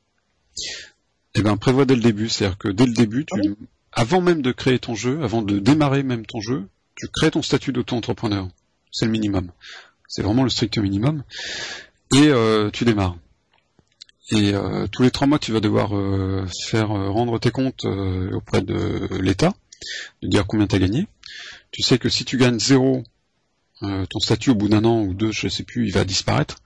[1.36, 3.56] Eh ben prévois dès le début, c'est-à-dire que dès le début, tu,
[3.94, 7.42] avant même de créer ton jeu, avant de démarrer même ton jeu, tu crées ton
[7.42, 8.48] statut d'auto-entrepreneur.
[8.92, 9.52] C'est le minimum.
[10.08, 11.24] C'est vraiment le strict minimum.
[12.14, 12.32] Et
[12.74, 13.16] tu démarres.
[14.32, 14.54] Et
[14.92, 15.92] tous les trois mois, tu vas devoir
[16.70, 19.54] faire rendre tes comptes auprès de l'État
[20.22, 21.08] de dire combien tu as gagné.
[21.72, 23.04] Tu sais que si tu gagnes zéro,
[23.84, 26.58] euh, ton statut au bout d'un an ou deux, je sais plus, il va disparaître.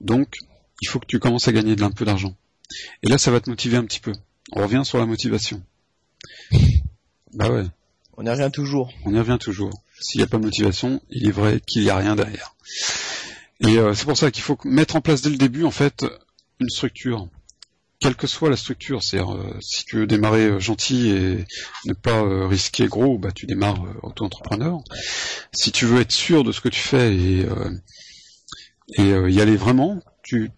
[0.00, 0.36] Donc,
[0.80, 2.36] il faut que tu commences à gagner de un peu d'argent.
[3.02, 4.12] Et là, ça va te motiver un petit peu.
[4.52, 5.62] On revient sur la motivation.
[7.32, 7.64] Bah ouais.
[8.16, 8.92] On y revient toujours.
[9.04, 9.82] On y revient toujours.
[10.00, 12.54] S'il n'y a pas de motivation, il est vrai qu'il n'y a rien derrière.
[13.60, 16.04] Et euh, c'est pour ça qu'il faut mettre en place dès le début, en fait,
[16.60, 17.28] une structure
[18.00, 21.44] quelle que soit la structure, c'est-à-dire euh, si tu veux démarrer euh, gentil et
[21.84, 24.80] ne pas euh, risquer gros, bah tu démarres auto-entrepreneur.
[25.52, 27.46] Si tu veux être sûr de ce que tu fais et,
[28.98, 30.50] et y aller vraiment, tu,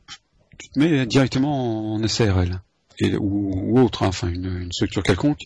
[0.58, 2.60] tu, te mets directement en SARL
[2.98, 5.40] et, ou, autre, hein, enfin une, une, structure quelconque.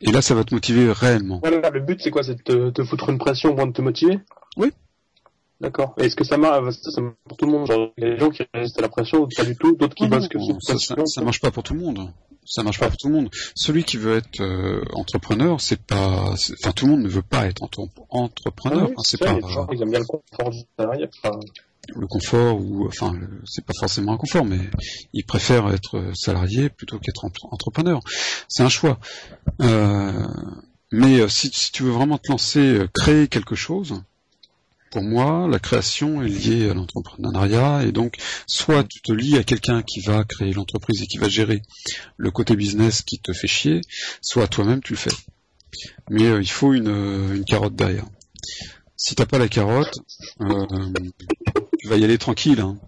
[0.00, 1.40] Et là, ça va te motiver réellement.
[1.42, 2.22] Voilà, le but c'est quoi?
[2.22, 4.18] C'est de te, te, foutre une pression pour te motiver?
[4.56, 4.72] Oui,
[5.60, 5.94] D'accord.
[5.98, 6.76] Est-ce que ça marche,
[7.26, 9.22] pour tout le monde Genre, il y a des gens qui résistent à la pression,
[9.22, 11.74] ou pas du tout, d'autres qui bossent que ça, ça, ça, marche pas pour tout
[11.74, 12.10] le monde.
[12.44, 13.30] Ça marche pas pour tout le monde.
[13.54, 17.46] Celui qui veut être euh, entrepreneur, c'est pas, enfin tout le monde ne veut pas
[17.46, 17.62] être
[18.10, 18.90] entrepreneur.
[18.96, 19.38] Ah c'est pas.
[19.72, 21.08] ils aiment bien le confort du salarié.
[21.94, 24.58] Le confort ou, enfin, c'est pas forcément un confort, mais
[25.12, 28.00] ils préfèrent être salarié plutôt qu'être entrepreneur.
[28.48, 28.98] C'est un choix.
[29.62, 30.26] Euh,
[30.92, 34.02] mais euh, si, si, tu veux vraiment te lancer, euh, créer quelque chose,
[34.90, 38.16] pour moi, la création est liée à l'entrepreneuriat et donc
[38.46, 41.62] soit tu te lis à quelqu'un qui va créer l'entreprise et qui va gérer
[42.16, 43.80] le côté business qui te fait chier,
[44.20, 45.10] soit toi-même tu le fais.
[46.10, 48.06] Mais euh, il faut une, euh, une, carotte derrière.
[48.96, 49.92] Si t'as pas la carotte,
[50.40, 50.66] euh,
[51.78, 52.60] tu vas y aller tranquille.
[52.60, 52.78] Hein.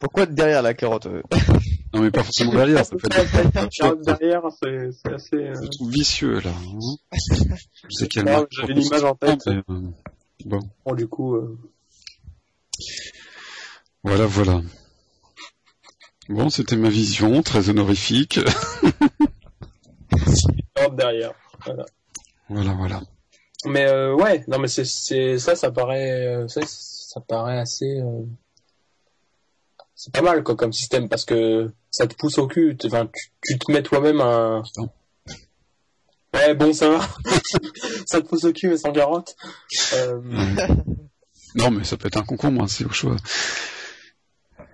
[0.00, 1.06] Pourquoi derrière la carotte
[1.94, 2.84] Non mais pas forcément derrière.
[2.84, 3.08] Ça peut
[4.04, 5.52] derrière, c'est assez.
[5.62, 6.50] Je trouve vicieux là.
[6.50, 6.96] Hein.
[7.88, 9.48] Je sais qu'il y a une image en tête.
[10.44, 10.60] Bon.
[10.94, 11.36] du coup.
[11.36, 11.58] Euh,
[14.02, 14.60] voilà, voilà.
[16.28, 18.40] Bon, c'était ma vision, très honorifique.
[20.96, 21.32] derrière.
[21.64, 21.86] Voilà.
[22.48, 23.00] Voilà, voilà.
[23.64, 28.02] Mais euh, ouais, non mais c'est ça, ça paraît, euh, ça, ça paraît assez,
[29.94, 32.76] c'est pas mal quoi comme système parce que ça te pousse au cul.
[32.84, 34.64] Enfin, tu, tu te mets toi-même un,
[36.34, 37.00] Ouais, bon, ça va.
[38.06, 39.36] ça te pousse au cul, mais sans carotte.
[39.94, 40.20] Euh...
[41.54, 43.16] Non, mais ça peut être un concours, moi, c'est au choix.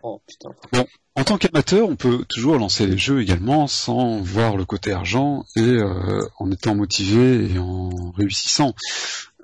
[0.04, 0.50] Oh, putain.
[0.72, 0.86] Bon,
[1.16, 5.44] en tant qu'amateur, on peut toujours lancer les jeux également sans voir le côté argent
[5.56, 8.74] et euh, en étant motivé et en réussissant.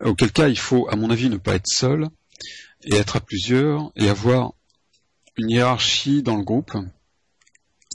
[0.01, 2.09] Auquel cas, il faut, à mon avis, ne pas être seul
[2.85, 4.53] et être à plusieurs et avoir
[5.37, 6.77] une hiérarchie dans le groupe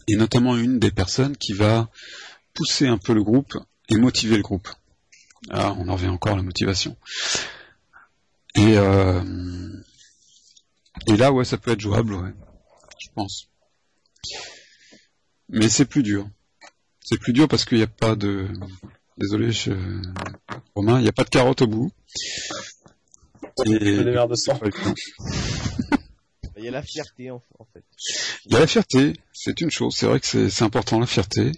[0.10, 1.88] et notamment une des personnes qui va
[2.54, 3.58] pousser un peu le groupe
[3.90, 4.70] et motiver le groupe.
[5.50, 6.98] Ah, on en revient encore à la motivation.
[8.56, 9.24] Et, euh,
[11.08, 12.34] et là, ouais, ça peut être jouable, ouais,
[13.00, 13.50] je pense.
[15.50, 16.30] Mais c'est plus dur.
[17.02, 18.48] C'est plus dur parce qu'il n'y a pas de...
[19.18, 19.72] Désolé, je...
[20.76, 21.92] Romain, il n'y a pas de carotte au bout.
[23.66, 23.80] Et...
[23.80, 24.60] de sang.
[26.60, 27.40] Il y a la fierté en
[27.74, 27.86] fait.
[28.46, 29.96] Il y a la fierté, c'est une chose.
[29.96, 31.54] C'est vrai que c'est important la fierté.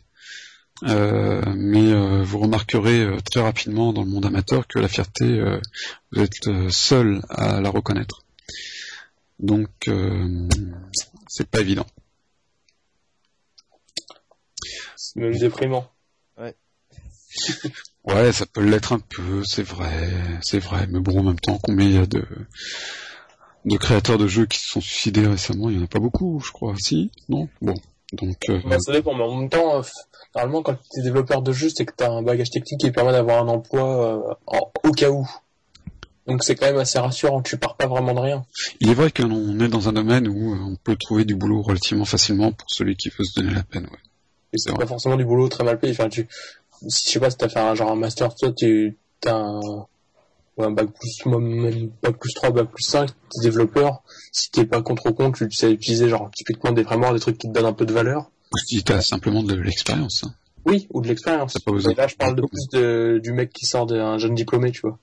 [0.84, 5.42] Euh, mais euh, vous remarquerez euh, très rapidement dans le monde amateur que la fierté,
[6.12, 8.24] vous êtes seul à la reconnaître.
[9.40, 9.90] Donc,
[11.28, 11.88] c'est pas évident.
[14.96, 15.90] C'est même déprimant.
[16.38, 16.56] Ouais.
[18.06, 20.10] ouais, ça peut l'être un peu, c'est vrai,
[20.42, 20.88] c'est vrai.
[20.88, 22.26] Mais bon, en même temps, combien il y a de
[23.64, 25.70] de créateurs de jeux qui se sont suicidés récemment?
[25.70, 26.76] Il y en a pas beaucoup, je crois.
[26.78, 27.12] Si?
[27.30, 27.48] Non?
[27.62, 27.76] Bon.
[28.14, 28.60] Donc, euh...
[28.66, 29.82] bah, ça dépend, mais en même temps, euh,
[30.36, 32.92] normalement, quand tu es développeur de jeu, c'est que tu as un bagage technique qui
[32.92, 35.28] permet d'avoir un emploi euh, au cas où.
[36.28, 38.46] Donc c'est quand même assez rassurant, tu pars pas vraiment de rien.
[38.80, 41.62] Il est vrai qu'on est dans un domaine où euh, on peut trouver du boulot
[41.62, 43.86] relativement facilement pour celui qui veut se donner la peine.
[43.86, 44.00] Ouais.
[44.54, 45.94] Et c'est pas forcément du boulot très mal payé.
[45.94, 46.28] Enfin, tu,
[46.88, 49.60] si je sais pas, si t'as fait un genre un master, toi, tu, t'as un,
[50.58, 54.66] ou un bac plus, même bac plus 3, bac plus 5, t'es développeur, si t'es
[54.66, 57.66] pas contre compte, tu sais utiliser genre typiquement des frameworks, des trucs qui te donnent
[57.66, 58.32] un peu de valeur.
[58.66, 60.24] Si t'as simplement de l'expérience.
[60.26, 60.34] Hein.
[60.66, 61.56] Oui, ou de l'expérience.
[61.98, 65.00] Là, je parle de plus de, du mec qui sort d'un jeune diplômé, tu vois.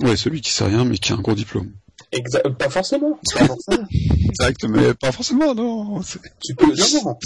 [0.00, 1.72] Ouais, celui qui sait rien mais qui a un gros diplôme.
[2.12, 3.18] Exa- pas forcément.
[3.34, 3.86] Pas forcément.
[4.28, 6.00] Exact, mais pas forcément, non.
[6.40, 7.18] tu peux, non, non.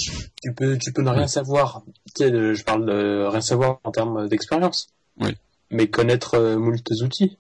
[0.43, 1.83] tu peux, tu peux ne rien savoir.
[2.15, 4.89] Tu sais, je parle de rien savoir en termes d'expérience.
[5.21, 5.37] Oui.
[5.71, 7.39] Mais connaître euh, moult outils.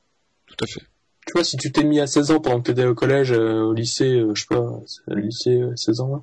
[0.56, 0.82] Tout à fait.
[1.26, 3.62] Tu vois, si tu t'es mis à 16 ans pendant que t'étais au collège, euh,
[3.62, 4.64] au lycée, euh, je sais pas,
[5.08, 6.22] le lycée, euh, 16 ans,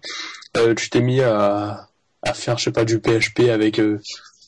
[0.56, 1.90] là, euh, tu t'es mis à,
[2.22, 3.82] à faire, je sais pas, du PHP avec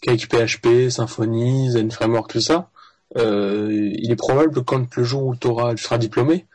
[0.01, 2.69] Cake PHP, Symfony, Zen Framework, tout ça,
[3.17, 6.45] il est probable que quand le jour où t'auras, tu seras diplômé,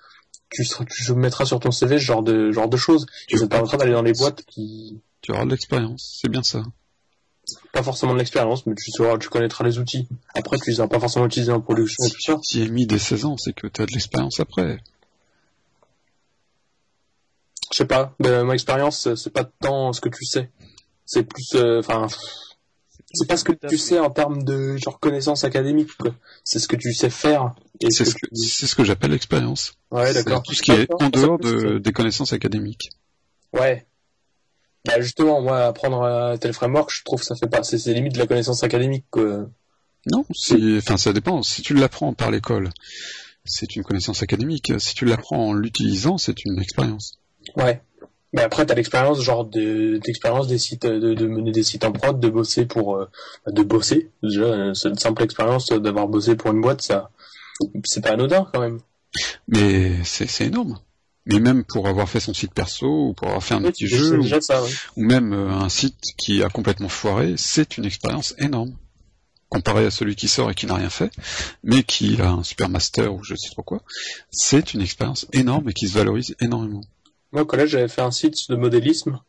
[0.50, 3.06] tu, seras, tu mettras sur ton CV ce genre de, genre de choses.
[3.30, 6.62] Ça te permettra d'aller dans les boîtes qui, Tu auras de l'expérience, c'est bien ça.
[7.72, 10.08] Pas forcément de l'expérience, mais tu sauras, tu connaîtras les outils.
[10.34, 12.04] Après, tu les as pas forcément utilisés en production.
[12.42, 14.78] Si tu es mis dès 16 ans, c'est que t'as de l'expérience après.
[17.72, 20.50] Je sais pas, ben, ma expérience, c'est pas tant ce que tu sais.
[21.06, 22.08] C'est plus, euh, enfin,
[23.14, 25.90] c'est pas ce que tu sais en termes de genre connaissances académiques.
[26.44, 27.54] C'est ce que tu sais faire.
[27.80, 29.74] Et C'est ce que que, tu- c'est ce que j'appelle l'expérience.
[29.90, 30.42] Ouais, d'accord.
[30.42, 32.90] Tout ce qui est en dehors de, des connaissances académiques.
[33.52, 33.86] Ouais.
[34.86, 37.62] Bah justement, moi, apprendre à tel framework, je trouve que ça fait pas.
[37.62, 39.04] C'est limite de la connaissance académique.
[39.10, 39.46] Quoi.
[40.10, 41.42] Non, enfin, ça dépend.
[41.42, 42.70] Si tu l'apprends par l'école,
[43.44, 44.72] c'est une connaissance académique.
[44.78, 47.18] Si tu l'apprends en l'utilisant, c'est une expérience.
[47.56, 47.82] Ouais.
[48.32, 51.90] Mais après, t'as l'expérience, genre de- d'expérience des sites, de, de mener des sites en
[51.90, 53.06] prod, de bosser pour, euh,
[53.48, 54.10] de bosser.
[54.22, 57.10] Déjà, euh, c'est une simple expérience euh, d'avoir bossé pour une boîte, ça,
[57.84, 58.78] c'est pas anodin quand même.
[59.48, 60.78] Mais c'est énorme.
[61.26, 63.86] Mais même pour avoir fait son site perso, ou pour avoir fait un Oui, petit
[63.86, 64.62] jeu, ou, déjà ça.
[64.62, 64.70] Ouais.
[64.96, 68.72] ou même euh, un site qui a complètement foiré, c'est une expérience énorme.
[69.48, 71.10] Comparé à celui qui sort et qui n'a rien fait,
[71.64, 73.82] mais qui a un super master ou je sais trop quoi,
[74.30, 76.82] c'est une expérience énorme et qui se valorise énormément.
[77.32, 79.20] Moi, au collège, j'avais fait un site de modélisme.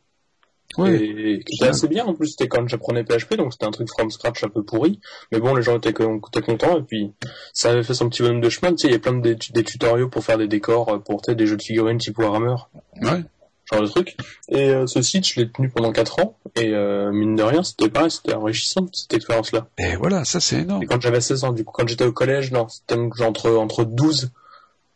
[0.78, 0.94] Ouais.
[0.96, 3.88] Et qui était assez bien en plus, c'était quand j'apprenais PHP, donc c'était un truc
[3.90, 5.00] from scratch un peu pourri.
[5.30, 7.12] Mais bon, les gens étaient, étaient contents, et puis
[7.52, 8.70] ça avait fait son petit bonhomme de chemin.
[8.74, 10.98] Tu sais, il y a plein de des, des tutoriaux pour faire des décors, euh,
[10.98, 12.54] pour des jeux de figurines type Warhammer,
[13.02, 13.22] Ouais.
[13.70, 14.16] genre de truc.
[14.48, 17.62] Et euh, ce site, je l'ai tenu pendant 4 ans, et euh, mine de rien,
[17.62, 19.66] c'était pareil, c'était enrichissant cette expérience-là.
[19.78, 20.82] Et voilà, ça c'est énorme.
[20.82, 23.84] Et quand j'avais 16 ans, du coup, quand j'étais au collège, non, c'était entre, entre
[23.84, 24.30] 12,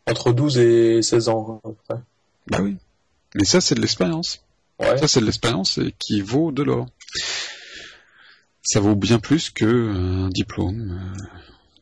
[0.09, 1.97] entre 12 et 16 ans, à peu près.
[2.49, 2.77] Bah oui.
[3.35, 4.41] Mais ça c'est de l'expérience.
[4.79, 4.97] Ouais.
[4.97, 6.85] Ça, c'est de l'expérience et qui vaut de l'or.
[8.63, 11.17] Ça vaut bien plus que euh, diplôme euh,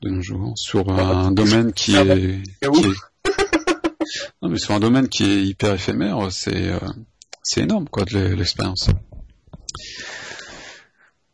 [0.04, 2.94] de nos jours sur un domaine qui Ah est, bah, qui est-
[4.42, 6.80] non mais sur un domaine qui est hyper éphémère, c'est euh,
[7.44, 8.90] c'est énorme quoi de l'e- l'expérience.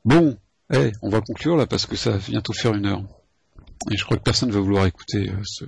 [0.06, 0.38] Bon,
[0.74, 3.04] eh, on va conclure là parce que ça va bientôt faire une heure
[3.92, 5.66] et je crois que personne va vouloir écouter euh, ce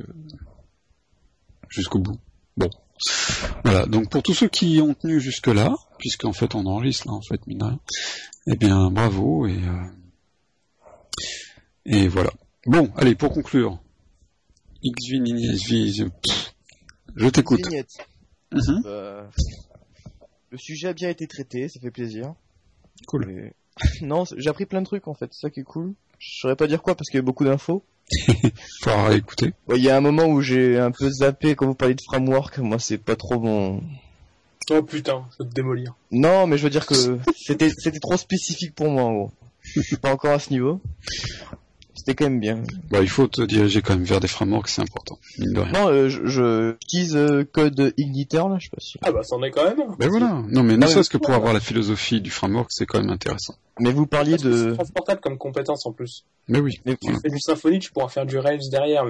[1.70, 2.20] jusqu'au bout.
[2.58, 2.70] Bon.
[3.64, 7.22] Voilà, donc pour tous ceux qui ont tenu jusque-là, puisqu'en fait on enregistre là en
[7.22, 7.80] fait, mine de rien,
[8.47, 9.86] eh bien bravo et, euh,
[11.86, 12.32] et voilà.
[12.66, 13.80] Bon, allez, pour conclure,
[14.86, 16.12] XV,
[17.16, 17.62] je t'écoute.
[18.51, 18.82] Mhm.
[18.84, 19.30] Bah,
[20.49, 22.36] le sujet a bien été traité, ça fait plaisir.
[23.08, 23.54] Cool.
[24.01, 25.95] Non, j'ai appris plein de trucs en fait, c'est ça qui est cool.
[26.20, 27.84] Je saurais pas dire quoi parce qu'il y a beaucoup d'infos.
[28.82, 29.54] Faudra écouter.
[29.68, 32.01] Ouais, Il y a un moment où j'ai un peu zappé quand vous parliez de
[32.01, 33.82] framework, moi c'est pas trop mon...
[34.70, 35.93] Oh putain, je vais te démolir.
[36.12, 36.95] Non, mais je veux dire que
[37.36, 39.32] c'était c'était trop spécifique pour moi en gros.
[39.62, 40.82] Je suis pas encore à ce niveau.
[41.96, 42.64] C'était quand même bien.
[42.89, 45.72] Bah, il faut te diriger quand même vers des frameworks, c'est important, mine de rien.
[45.74, 48.98] Non, euh, je, je utilise euh, code Igniter là, je sais pas si.
[49.04, 49.96] Ah bah, c'en est quand même.
[50.00, 50.41] Ben voilà.
[50.50, 53.00] Non mais ne Ah, serait-ce que mais- pour avoir la philosophie du framework, c'est quand
[53.00, 53.56] même intéressant.
[53.80, 54.74] Mais vous parliez Parce que c'est de...
[54.74, 56.26] transportable comme compétence en plus.
[56.48, 56.80] Mais oui.
[56.86, 57.18] Mais- Voilà.
[57.20, 59.06] Tu fais du Symfony, tu pourras faire du Rails derrière,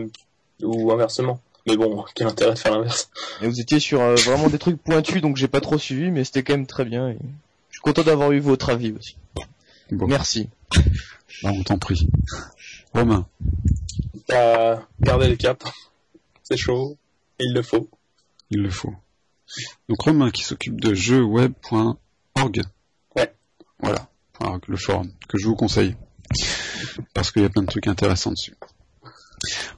[0.62, 1.40] ou inversement.
[1.66, 3.10] Mais bon, quel intérêt de faire l'inverse
[3.42, 6.26] Et vous étiez sur euh, vraiment des trucs pointus, donc j'ai pas trop suivi, mais
[6.26, 7.10] c'était quand même très bien.
[7.10, 7.18] et
[7.70, 9.16] Je suis content d'avoir eu votre avis aussi.
[9.92, 10.50] Bon, Merci.
[11.42, 12.08] bah, on t'en prie.
[12.94, 13.28] Romain.
[14.28, 15.64] T'as gardé le cap.
[16.44, 16.98] C'est chaud.
[17.40, 17.90] Il le faut.
[18.50, 18.94] Il le faut.
[19.90, 22.62] Donc Romain qui s'occupe de jeuxweb.org.
[23.16, 23.34] Ouais.
[23.80, 24.10] Voilà,
[24.68, 25.96] le forum, que je vous conseille.
[27.14, 28.56] Parce qu'il y a plein de trucs intéressants dessus.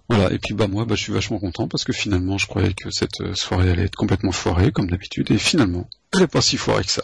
[0.09, 2.73] Voilà, et puis bah moi bah, je suis vachement content parce que finalement je croyais
[2.73, 6.41] que cette euh, soirée allait être complètement foirée comme d'habitude et finalement elle n'est pas
[6.41, 7.03] si foirée que ça.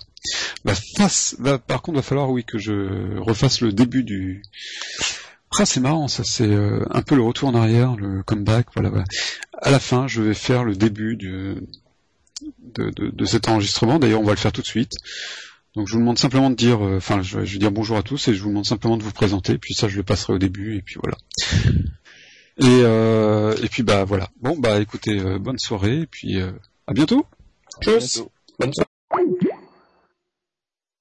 [0.63, 4.43] Bah, face, bah, par contre va falloir oui que je refasse le début du...
[5.59, 8.89] Ah c'est marrant ça, c'est euh, un peu le retour en arrière, le comeback, voilà,
[8.89, 9.05] voilà.
[9.61, 11.67] À la fin je vais faire le début de,
[12.75, 13.99] de, cet enregistrement.
[13.99, 14.93] D'ailleurs, on va le faire tout de suite.
[15.75, 18.27] Donc, je vous demande simplement de dire, euh, enfin, je vais dire bonjour à tous
[18.27, 19.57] et je vous demande simplement de vous présenter.
[19.57, 21.17] Puis ça, je le passerai au début et puis voilà.
[22.57, 24.29] Et, euh, et puis bah voilà.
[24.41, 26.51] Bon bah écoutez, euh, bonne soirée et puis euh,
[26.87, 27.25] à bientôt.
[27.81, 28.23] Tchuss.
[28.59, 28.87] Bonne soirée.